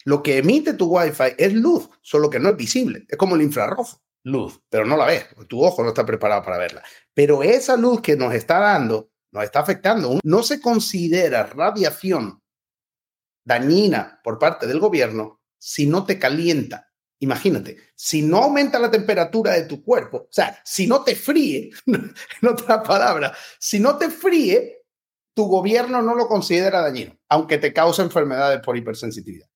[0.04, 3.06] lo que emite tu Wi-Fi es luz, solo que no es visible.
[3.08, 6.58] Es como el infrarrojo luz, pero no la ves, tu ojo no está preparado para
[6.58, 6.84] verla.
[7.14, 12.42] Pero esa luz que nos está dando, nos está afectando, no se considera radiación
[13.44, 16.92] dañina por parte del gobierno si no te calienta.
[17.20, 21.70] Imagínate, si no aumenta la temperatura de tu cuerpo, o sea, si no te fríe,
[21.86, 24.80] en otra palabra, si no te fríe,
[25.36, 29.48] tu gobierno no lo considera dañino, aunque te cause enfermedades por hipersensitividad.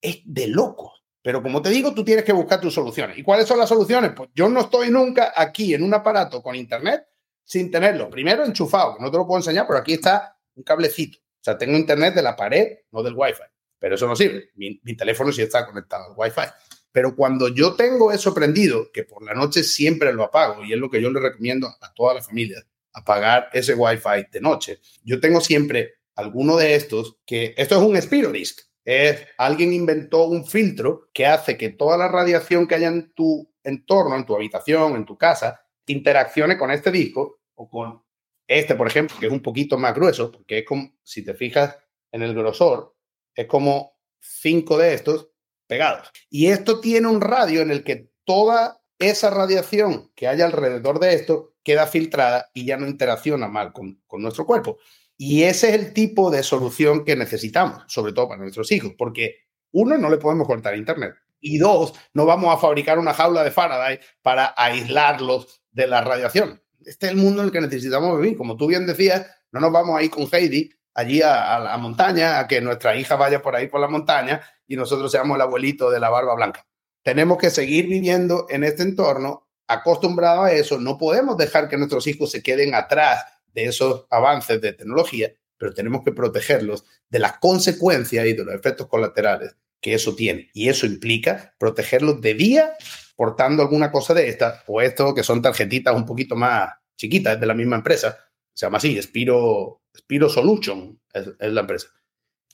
[0.00, 0.94] Es de loco.
[1.22, 3.16] Pero como te digo, tú tienes que buscar tus soluciones.
[3.16, 4.10] ¿Y cuáles son las soluciones?
[4.16, 7.06] Pues yo no estoy nunca aquí en un aparato con internet
[7.44, 8.10] sin tenerlo.
[8.10, 11.18] Primero enchufado, no te lo puedo enseñar, pero aquí está un cablecito.
[11.18, 13.51] O sea, tengo internet de la pared, no del Wi-Fi.
[13.82, 14.50] Pero eso no sirve.
[14.54, 16.52] Mi, teléfono sí está conectado al Wi-Fi.
[16.92, 20.78] Pero cuando yo tengo eso prendido, que por la noche siempre lo apago, y es
[20.78, 25.18] lo que yo le recomiendo a toda la familia, apagar ese Wi-Fi de noche, yo
[25.18, 30.46] tengo siempre alguno de estos que, esto es un Spiro Disk, es alguien inventó un
[30.46, 34.94] filtro que hace que toda la radiación que haya en tu entorno, en tu habitación,
[34.94, 38.00] en tu casa, interaccione con este disco o con
[38.46, 41.76] este, por ejemplo, que es un poquito más grueso, porque es como, si te fijas
[42.12, 42.94] en el grosor,
[43.34, 45.28] es como cinco de estos
[45.66, 46.10] pegados.
[46.30, 51.14] Y esto tiene un radio en el que toda esa radiación que haya alrededor de
[51.14, 54.78] esto queda filtrada y ya no interacciona mal con, con nuestro cuerpo.
[55.16, 59.36] Y ese es el tipo de solución que necesitamos, sobre todo para nuestros hijos, porque
[59.72, 61.14] uno, no le podemos cortar internet.
[61.40, 66.62] Y dos, no vamos a fabricar una jaula de Faraday para aislarlos de la radiación.
[66.84, 68.36] Este es el mundo en el que necesitamos vivir.
[68.36, 72.38] Como tú bien decías, no nos vamos a ir con Heidi allí a, la montaña,
[72.38, 75.90] a que nuestra hija vaya por ahí por la montaña y nosotros seamos el abuelito
[75.90, 76.66] de la barba blanca.
[77.02, 80.78] tenemos que seguir viviendo en este entorno acostumbrado a eso.
[80.78, 85.74] No podemos dejar que nuestros hijos se queden atrás de esos avances de tecnología, pero
[85.74, 90.50] tenemos que protegerlos de las consecuencias y de los efectos colaterales que eso tiene.
[90.54, 92.72] Y eso implica protegerlos de día
[93.16, 97.46] portando alguna cosa de esta o esto que son tarjetitas un poquito más chiquitas de
[97.46, 98.16] la misma empresa.
[98.54, 101.88] Se llama así, Spiro, Spiro Solution es, es la empresa.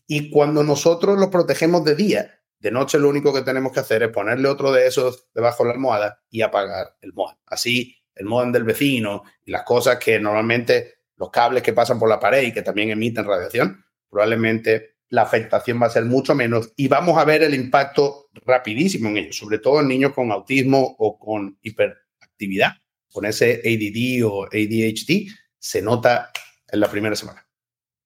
[0.07, 4.03] Y cuando nosotros los protegemos de día, de noche lo único que tenemos que hacer
[4.03, 7.37] es ponerle otro de esos debajo de la almohada y apagar el modem.
[7.47, 12.09] Así, el modem del vecino y las cosas que normalmente los cables que pasan por
[12.09, 16.73] la pared y que también emiten radiación, probablemente la afectación va a ser mucho menos
[16.77, 20.97] y vamos a ver el impacto rapidísimo en ellos, sobre todo en niños con autismo
[20.99, 22.73] o con hiperactividad.
[23.11, 25.29] Con ese ADD o ADHD
[25.69, 26.31] se nota
[26.67, 27.47] en la primera semana.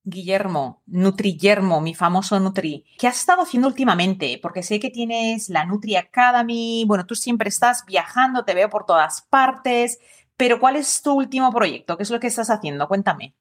[0.02, 4.36] Guillermo, Nutrillermo, mi famoso Nutri, ¿qué has estado haciendo últimamente?
[4.42, 8.84] Porque sé que tienes la Nutri Academy, bueno, tú siempre estás viajando, te veo por
[8.84, 10.00] todas partes,
[10.36, 11.96] pero ¿cuál es tu último proyecto?
[11.96, 12.88] ¿Qué es lo que estás haciendo?
[12.88, 13.36] Cuéntame.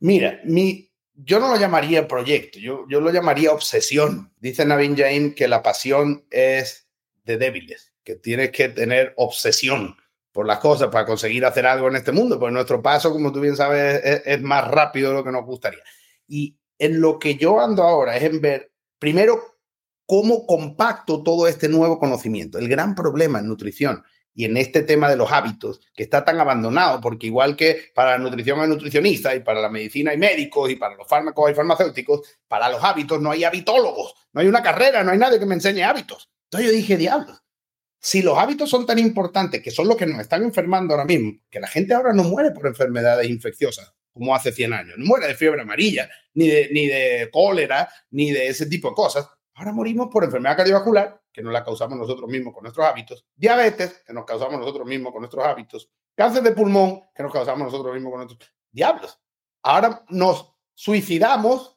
[0.00, 4.32] Mira, mi, yo no lo llamaría proyecto, yo, yo lo llamaría obsesión.
[4.38, 6.88] Dice Navin Jain que la pasión es
[7.24, 9.96] de débiles, que tienes que tener obsesión
[10.36, 13.40] por las cosas para conseguir hacer algo en este mundo, pues nuestro paso, como tú
[13.40, 15.80] bien sabes, es, más rápido de lo que nos gustaría.
[16.28, 19.56] Y en lo que yo ando ahora es en ver, primero,
[20.04, 22.58] cómo compacto todo este nuevo conocimiento.
[22.58, 26.38] El gran problema en nutrición y en este tema de los hábitos, que está tan
[26.38, 30.70] abandonado, porque igual que para la nutrición hay nutricionistas y para la medicina hay médicos
[30.70, 34.62] y para los fármacos hay farmacéuticos, para los hábitos no hay habitólogos, no hay una
[34.62, 36.28] carrera, no hay nadie que me enseñe hábitos.
[36.44, 37.42] Entonces yo dije, diablos,
[38.06, 41.40] si los hábitos son tan importantes, que son los que nos están enfermando ahora mismo,
[41.50, 44.94] que la gente ahora no muere por enfermedades infecciosas, como hace 100 años.
[44.96, 48.94] No muere de fiebre amarilla, ni de, ni de cólera, ni de ese tipo de
[48.94, 49.28] cosas.
[49.54, 54.04] Ahora morimos por enfermedad cardiovascular, que nos la causamos nosotros mismos con nuestros hábitos, diabetes,
[54.06, 57.92] que nos causamos nosotros mismos con nuestros hábitos, cáncer de pulmón, que nos causamos nosotros
[57.92, 59.18] mismos con nuestros diablos.
[59.64, 61.76] Ahora nos suicidamos,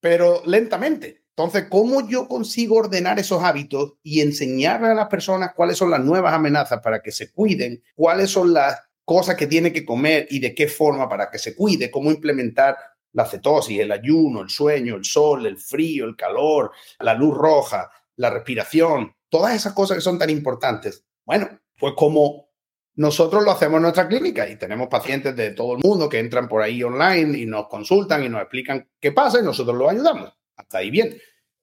[0.00, 1.22] pero lentamente.
[1.38, 6.00] Entonces, ¿cómo yo consigo ordenar esos hábitos y enseñarle a las personas cuáles son las
[6.00, 10.40] nuevas amenazas para que se cuiden, cuáles son las cosas que tiene que comer y
[10.40, 12.76] de qué forma para que se cuide, cómo implementar
[13.12, 17.88] la cetosis, el ayuno, el sueño, el sol, el frío, el calor, la luz roja,
[18.16, 21.04] la respiración, todas esas cosas que son tan importantes.
[21.24, 21.48] Bueno,
[21.78, 22.48] pues como
[22.96, 26.48] nosotros lo hacemos en nuestra clínica y tenemos pacientes de todo el mundo que entran
[26.48, 30.37] por ahí online y nos consultan y nos explican qué pasa y nosotros los ayudamos.
[30.58, 31.18] Hasta ahí bien.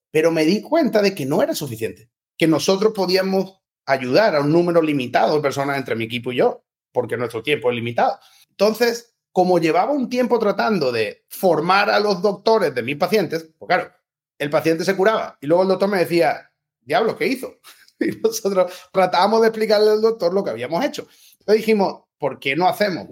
[0.09, 4.51] Pero me di cuenta de que no era suficiente, que nosotros podíamos ayudar a un
[4.51, 8.17] número limitado de personas entre mi equipo y yo porque nuestro tiempo es limitado.
[8.49, 13.67] Entonces, como llevaba un tiempo tratando de formar a los doctores de mis pacientes, pues
[13.67, 13.91] claro,
[14.39, 17.59] el paciente se curaba y luego el doctor me decía, diablo, ¿qué hizo?
[17.97, 21.07] Y nosotros tratábamos de explicarle al doctor lo que habíamos hecho.
[21.39, 23.07] Entonces dijimos, ¿por qué no hacemos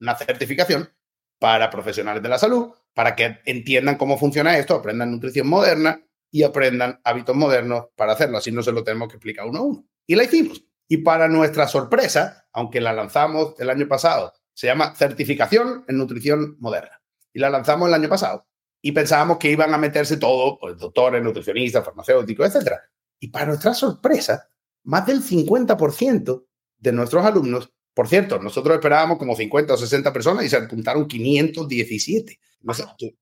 [0.00, 0.90] una certificación
[1.38, 6.44] para profesionales de la salud, para que entiendan cómo funciona esto, aprendan nutrición moderna y
[6.44, 8.38] aprendan hábitos modernos para hacerlo?
[8.38, 9.86] Así no se lo tenemos que explicar uno a uno.
[10.06, 10.64] Y la hicimos.
[10.88, 16.56] Y para nuestra sorpresa, aunque la lanzamos el año pasado, se llama Certificación en Nutrición
[16.58, 17.02] Moderna.
[17.34, 18.46] Y la lanzamos el año pasado.
[18.80, 22.76] Y pensábamos que iban a meterse todos, pues, doctores, nutricionistas, farmacéuticos, etc.
[23.20, 24.48] Y para nuestra sorpresa,
[24.84, 26.46] más del 50%
[26.78, 31.06] de nuestros alumnos, por cierto, nosotros esperábamos como 50 o 60 personas y se apuntaron
[31.06, 32.38] 517.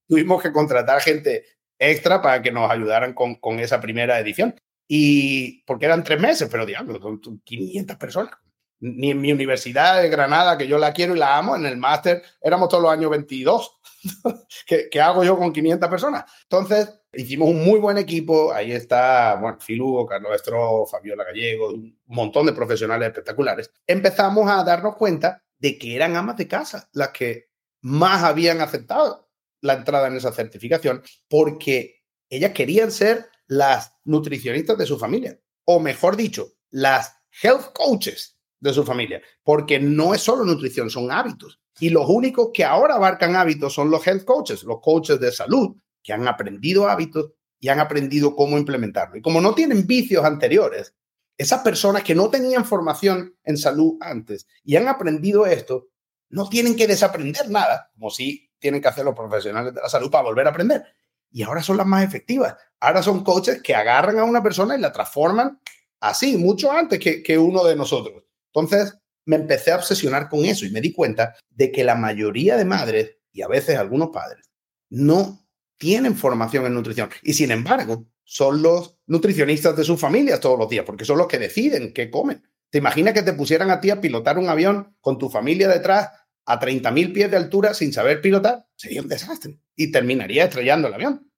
[0.07, 1.45] Tuvimos que contratar gente
[1.79, 4.55] extra para que nos ayudaran con, con esa primera edición.
[4.87, 8.35] Y porque eran tres meses, pero digamos, son 500 personas.
[8.81, 11.77] Ni en mi universidad de Granada, que yo la quiero y la amo, en el
[11.77, 13.81] máster éramos todos los años 22.
[14.67, 16.25] ¿Qué, hago yo con 500 personas?
[16.43, 18.53] Entonces, hicimos un muy buen equipo.
[18.53, 23.71] Ahí está, bueno, Filugo, Carlos Estro, Fabiola Gallego, un montón de profesionales espectaculares.
[23.87, 27.49] Empezamos a darnos cuenta de que eran amas de casa las que
[27.81, 29.24] más habían aceptado
[29.64, 35.81] la entrada en esa certificación porque ellas querían ser las nutricionistas de su familia, o
[35.81, 41.61] mejor dicho, las health coaches de su familia, porque no es solo nutrición, son hábitos.
[41.81, 45.77] Y los únicos que ahora abarcan hábitos son los health coaches, los coaches de salud,
[46.03, 49.16] que han aprendido hábitos y han aprendido cómo implementarlo.
[49.16, 50.94] Y como no tienen vicios anteriores,
[51.37, 55.88] esas personas que no tenían formación en salud antes y han aprendido esto,
[56.29, 60.10] no tienen que desaprender nada, como si tienen que hacer los profesionales de la salud
[60.10, 60.83] para volver a aprender
[61.31, 62.56] y ahora son las más efectivas.
[62.81, 65.60] Ahora son coaches que agarran a una persona y la transforman
[66.00, 68.23] así, mucho antes que, que uno de nosotros.
[68.54, 68.96] Entonces,
[69.27, 72.65] me empecé a obsesionar con eso y me di cuenta de que la mayoría de
[72.65, 74.48] madres y a veces algunos padres
[74.88, 75.46] no
[75.77, 80.71] tienen formación en nutrición y sin embargo son los nutricionistas de sus familias todos los
[80.71, 82.42] días, porque son los que deciden qué comen.
[82.71, 86.08] ¿Te imaginas que te pusieran a ti a pilotar un avión con tu familia detrás
[86.47, 88.67] a 30.000 pies de altura sin saber pilotar?
[88.77, 91.31] Sería un desastre y terminaría estrellando el avión.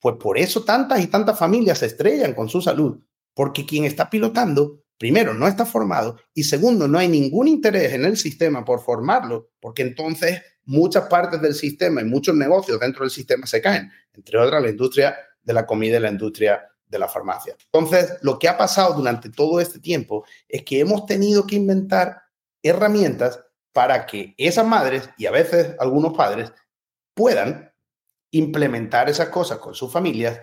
[0.00, 3.00] Pues por eso tantas y tantas familias se estrellan con su salud,
[3.34, 8.04] porque quien está pilotando, primero, no está formado y segundo, no hay ningún interés en
[8.04, 13.10] el sistema por formarlo, porque entonces muchas partes del sistema y muchos negocios dentro del
[13.10, 17.08] sistema se caen, entre otras la industria de la comida y la industria de la
[17.08, 17.56] farmacia.
[17.72, 22.22] Entonces, lo que ha pasado durante todo este tiempo es que hemos tenido que inventar
[22.62, 23.40] herramientas
[23.72, 26.52] para que esas madres y a veces algunos padres
[27.14, 27.72] puedan
[28.30, 30.40] implementar esas cosas con sus familias,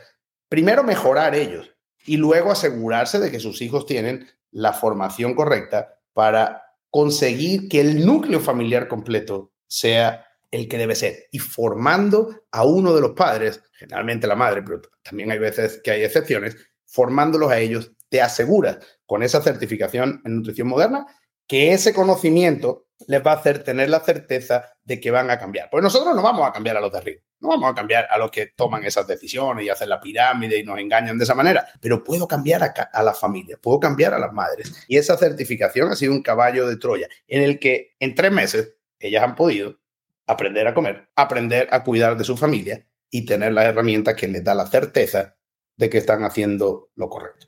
[0.49, 1.73] primero mejorar ellos
[2.05, 8.05] y luego asegurarse de que sus hijos tienen la formación correcta para conseguir que el
[8.05, 11.27] núcleo familiar completo sea el que debe ser.
[11.31, 15.91] Y formando a uno de los padres, generalmente la madre, pero también hay veces que
[15.91, 16.55] hay excepciones,
[16.85, 21.05] formándolos a ellos, te aseguras con esa certificación en nutrición moderna
[21.45, 25.69] que ese conocimiento les va a hacer tener la certeza de que van a cambiar.
[25.69, 28.17] Pues nosotros no vamos a cambiar a los de arriba, no vamos a cambiar a
[28.17, 31.67] los que toman esas decisiones y hacen la pirámide y nos engañan de esa manera,
[31.79, 34.85] pero puedo cambiar a, a las familias, puedo cambiar a las madres.
[34.87, 38.75] Y esa certificación ha sido un caballo de Troya en el que en tres meses
[38.99, 39.77] ellas han podido
[40.25, 44.43] aprender a comer, aprender a cuidar de su familia y tener la herramienta que les
[44.43, 45.37] da la certeza
[45.77, 47.47] de que están haciendo lo correcto.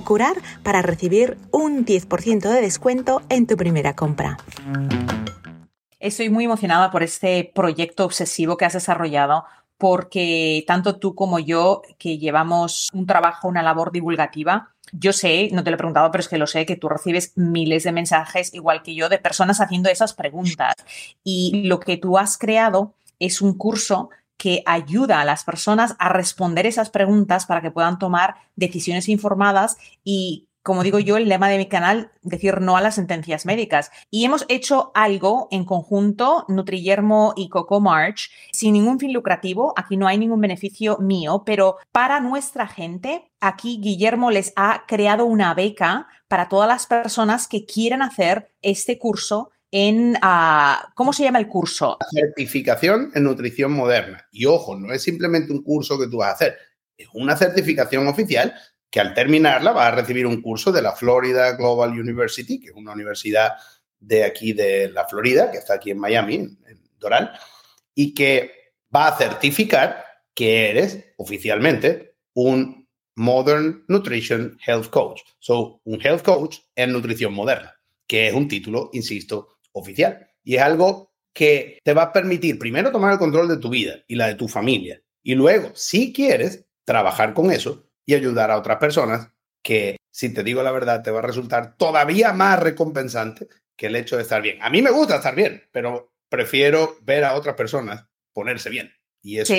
[0.03, 4.37] curar para recibir un 10% de descuento en tu primera compra.
[5.99, 9.45] Estoy muy emocionada por este proyecto obsesivo que has desarrollado
[9.77, 15.63] porque tanto tú como yo, que llevamos un trabajo, una labor divulgativa, yo sé, no
[15.63, 18.53] te lo he preguntado, pero es que lo sé, que tú recibes miles de mensajes,
[18.53, 20.75] igual que yo, de personas haciendo esas preguntas.
[21.23, 24.09] Y lo que tú has creado es un curso
[24.41, 29.77] que ayuda a las personas a responder esas preguntas para que puedan tomar decisiones informadas
[30.03, 33.91] y como digo yo, el lema de mi canal, decir no a las sentencias médicas.
[34.11, 39.73] Y hemos hecho algo en conjunto, Nutrillermo y Coco March, sin ningún fin lucrativo.
[39.75, 45.25] Aquí no hay ningún beneficio mío, pero para nuestra gente, aquí Guillermo les ha creado
[45.25, 51.23] una beca para todas las personas que quieran hacer este curso en, ah, ¿cómo se
[51.23, 51.97] llama el curso?
[52.13, 54.27] Certificación en nutrición moderna.
[54.31, 56.57] Y ojo, no es simplemente un curso que tú vas a hacer,
[56.97, 58.53] es una certificación oficial
[58.89, 62.75] que al terminarla vas a recibir un curso de la Florida Global University, que es
[62.75, 63.53] una universidad
[63.99, 66.59] de aquí de la Florida, que está aquí en Miami, en
[66.99, 67.31] Doral,
[67.95, 70.03] y que va a certificar
[70.33, 75.21] que eres oficialmente un Modern Nutrition Health Coach.
[75.39, 77.73] So, un Health Coach en nutrición moderna,
[78.07, 80.29] que es un título, insisto, oficial.
[80.43, 83.95] Y es algo que te va a permitir primero tomar el control de tu vida
[84.07, 85.01] y la de tu familia.
[85.23, 89.29] Y luego, si quieres, trabajar con eso y ayudar a otras personas
[89.63, 93.95] que, si te digo la verdad, te va a resultar todavía más recompensante que el
[93.95, 94.61] hecho de estar bien.
[94.61, 98.91] A mí me gusta estar bien, pero prefiero ver a otras personas ponerse bien.
[99.21, 99.53] Y eso.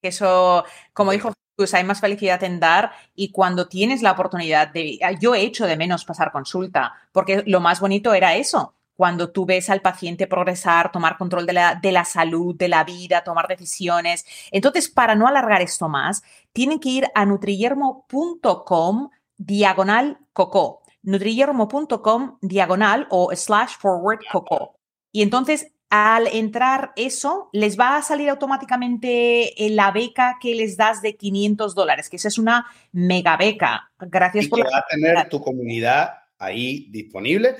[0.00, 5.00] Eso, como dijo pues hay más felicidad en dar y cuando tienes la oportunidad de...
[5.20, 9.46] Yo he hecho de menos pasar consulta, porque lo más bonito era eso, cuando tú
[9.46, 13.46] ves al paciente progresar, tomar control de la, de la salud, de la vida, tomar
[13.46, 14.26] decisiones.
[14.50, 20.82] Entonces, para no alargar esto más, tienen que ir a nutrillermo.com diagonal coco.
[21.02, 24.74] Nutrillermo.com diagonal o slash forward coco.
[25.12, 30.76] Y entonces al entrar eso, les va a salir automáticamente eh, la beca que les
[30.76, 33.92] das de 500 dólares, que esa es una mega beca.
[34.00, 37.56] Gracias y por que va a tener tu comunidad ahí disponible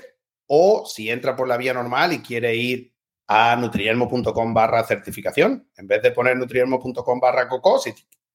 [0.51, 2.91] o si entra por la vía normal y quiere ir
[3.27, 7.79] a nutriermo.com barra certificación, en vez de poner nutriermo.com barra coco,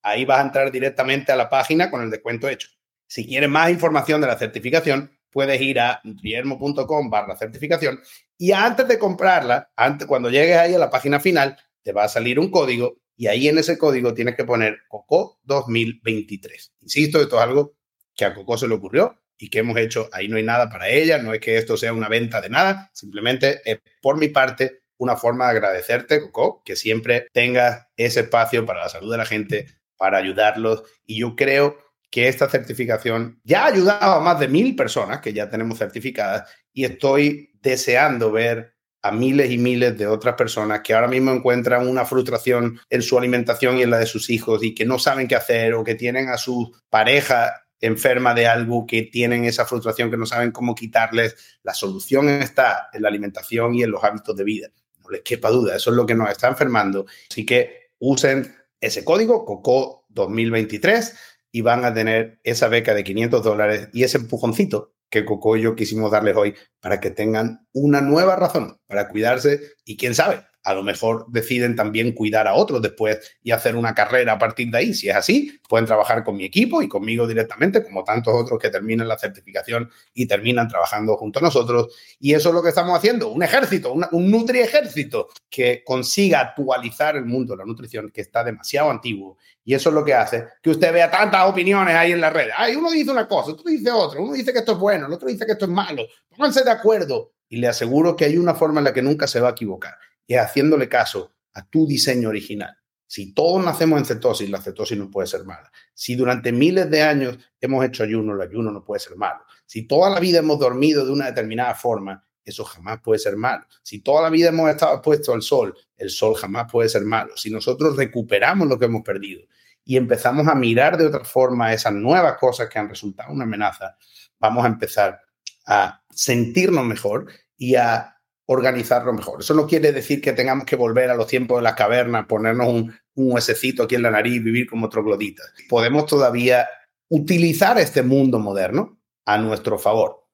[0.03, 2.69] ahí vas a entrar directamente a la página con el descuento hecho.
[3.09, 8.01] Si quieres más información de la certificación, puedes ir a nutriermo.com barra certificación
[8.39, 12.09] y antes de comprarla, antes, cuando llegues ahí a la página final, te va a
[12.09, 16.75] salir un código y ahí en ese código tienes que poner COCO 2023.
[16.83, 17.75] Insisto, esto es algo
[18.15, 20.89] que a Coco se le ocurrió y que hemos hecho, ahí no hay nada para
[20.89, 24.85] ella, no es que esto sea una venta de nada, simplemente es por mi parte
[24.97, 29.27] una forma de agradecerte, Coco, que siempre tengas ese espacio para la salud de la
[29.27, 29.67] gente,
[29.97, 30.83] para ayudarlos.
[31.05, 31.79] Y yo creo
[32.11, 36.49] que esta certificación ya ha ayudado a más de mil personas que ya tenemos certificadas
[36.73, 41.87] y estoy deseando ver a miles y miles de otras personas que ahora mismo encuentran
[41.87, 45.29] una frustración en su alimentación y en la de sus hijos y que no saben
[45.29, 50.11] qué hacer o que tienen a su pareja enferma de algo, que tienen esa frustración,
[50.11, 51.37] que no saben cómo quitarles.
[51.63, 54.69] La solución está en la alimentación y en los hábitos de vida.
[55.03, 57.07] No les quepa duda, eso es lo que nos está enfermando.
[57.31, 61.15] Así que usen ese código, COCO 2023,
[61.53, 65.63] y van a tener esa beca de 500 dólares y ese empujoncito que Coco y
[65.63, 70.45] yo quisimos darles hoy para que tengan una nueva razón para cuidarse y quién sabe,
[70.65, 74.71] a lo mejor deciden también cuidar a otros después y hacer una carrera a partir
[74.71, 74.95] de ahí.
[74.95, 78.71] Si es así, pueden trabajar con mi equipo y conmigo directamente, como tantos otros que
[78.71, 81.95] terminan la certificación y terminan trabajando junto a nosotros.
[82.19, 87.17] Y eso es lo que estamos haciendo, un ejército, un nutri ejército que consiga actualizar
[87.17, 89.37] el mundo de la nutrición que está demasiado antiguo.
[89.67, 92.49] Y eso es lo que hace que usted vea tantas opiniones ahí en la red.
[92.57, 95.13] Ay, uno dice una cosa, otro dice otra, uno dice que esto es bueno, el
[95.13, 96.07] otro dice que esto es malo.
[96.31, 97.33] Pónganse de acuerdo.
[97.51, 99.95] Y le aseguro que hay una forma en la que nunca se va a equivocar
[100.27, 102.77] y haciéndole caso a tu diseño original.
[103.07, 105.71] Si todos nacemos en cetosis, la cetosis no puede ser mala.
[105.93, 109.45] Si durante miles de años hemos hecho ayuno, el ayuno no puede ser malo.
[109.67, 113.65] Si toda la vida hemos dormido de una determinada forma, eso jamás puede ser malo.
[113.83, 117.37] Si toda la vida hemos estado expuestos al sol, el sol jamás puede ser malo.
[117.37, 119.47] Si nosotros recuperamos lo que hemos perdido
[119.85, 123.97] y empezamos a mirar de otra forma esas nuevas cosas que han resultado una amenaza,
[124.39, 125.21] vamos a empezar
[125.67, 128.14] a sentirnos mejor y a
[128.47, 129.41] organizarlo mejor.
[129.41, 132.69] Eso no quiere decir que tengamos que volver a los tiempos de las cavernas, ponernos
[132.69, 135.53] un, un huesecito aquí en la nariz, vivir como trogloditas.
[135.69, 136.69] Podemos todavía
[137.09, 140.25] utilizar este mundo moderno a nuestro favor.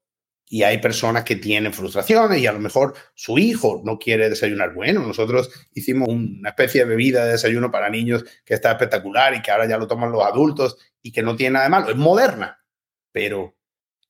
[0.52, 4.74] Y hay personas que tienen frustraciones y a lo mejor su hijo no quiere desayunar
[4.74, 5.06] bueno.
[5.06, 9.52] Nosotros hicimos una especie de bebida de desayuno para niños que está espectacular y que
[9.52, 11.90] ahora ya lo toman los adultos y que no tiene nada de malo.
[11.90, 12.64] Es moderna,
[13.12, 13.56] pero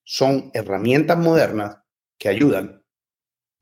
[0.02, 1.76] son herramientas modernas
[2.16, 2.82] que ayudan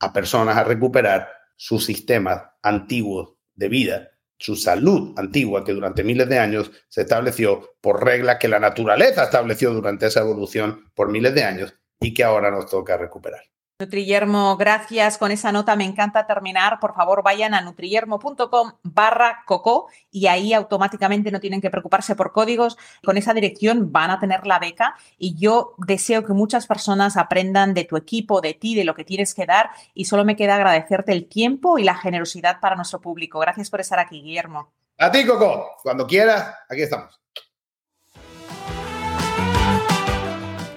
[0.01, 6.29] a personas a recuperar sus sistemas antiguos de vida, su salud antigua que durante miles
[6.29, 11.35] de años se estableció por reglas que la naturaleza estableció durante esa evolución por miles
[11.35, 13.43] de años y que ahora nos toca recuperar.
[13.81, 15.19] Nutriyermo, gracias.
[15.19, 16.81] Con esa nota me encanta terminar.
[16.81, 22.33] Por favor, vayan a nutriyermo.com barra coco y ahí automáticamente no tienen que preocuparse por
[22.33, 22.77] códigos.
[23.05, 27.73] Con esa dirección van a tener la beca y yo deseo que muchas personas aprendan
[27.73, 30.57] de tu equipo, de ti, de lo que tienes que dar y solo me queda
[30.57, 33.39] agradecerte el tiempo y la generosidad para nuestro público.
[33.39, 34.73] Gracias por estar aquí, Guillermo.
[34.99, 35.77] A ti, Coco.
[35.85, 37.21] Cuando quieras, aquí estamos.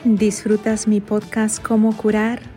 [0.03, 2.50] ¿Disfrutas mi podcast Cómo curar?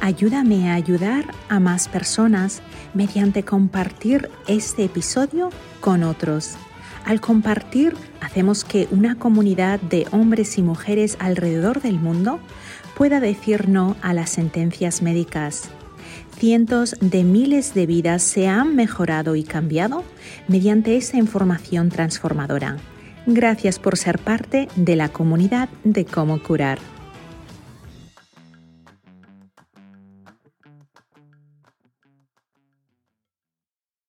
[0.00, 2.62] Ayúdame a ayudar a más personas
[2.94, 6.56] mediante compartir este episodio con otros.
[7.04, 12.38] Al compartir, hacemos que una comunidad de hombres y mujeres alrededor del mundo
[12.96, 15.70] pueda decir no a las sentencias médicas.
[16.36, 20.04] Cientos de miles de vidas se han mejorado y cambiado
[20.46, 22.76] mediante esa información transformadora.
[23.26, 26.78] Gracias por ser parte de la comunidad de cómo curar.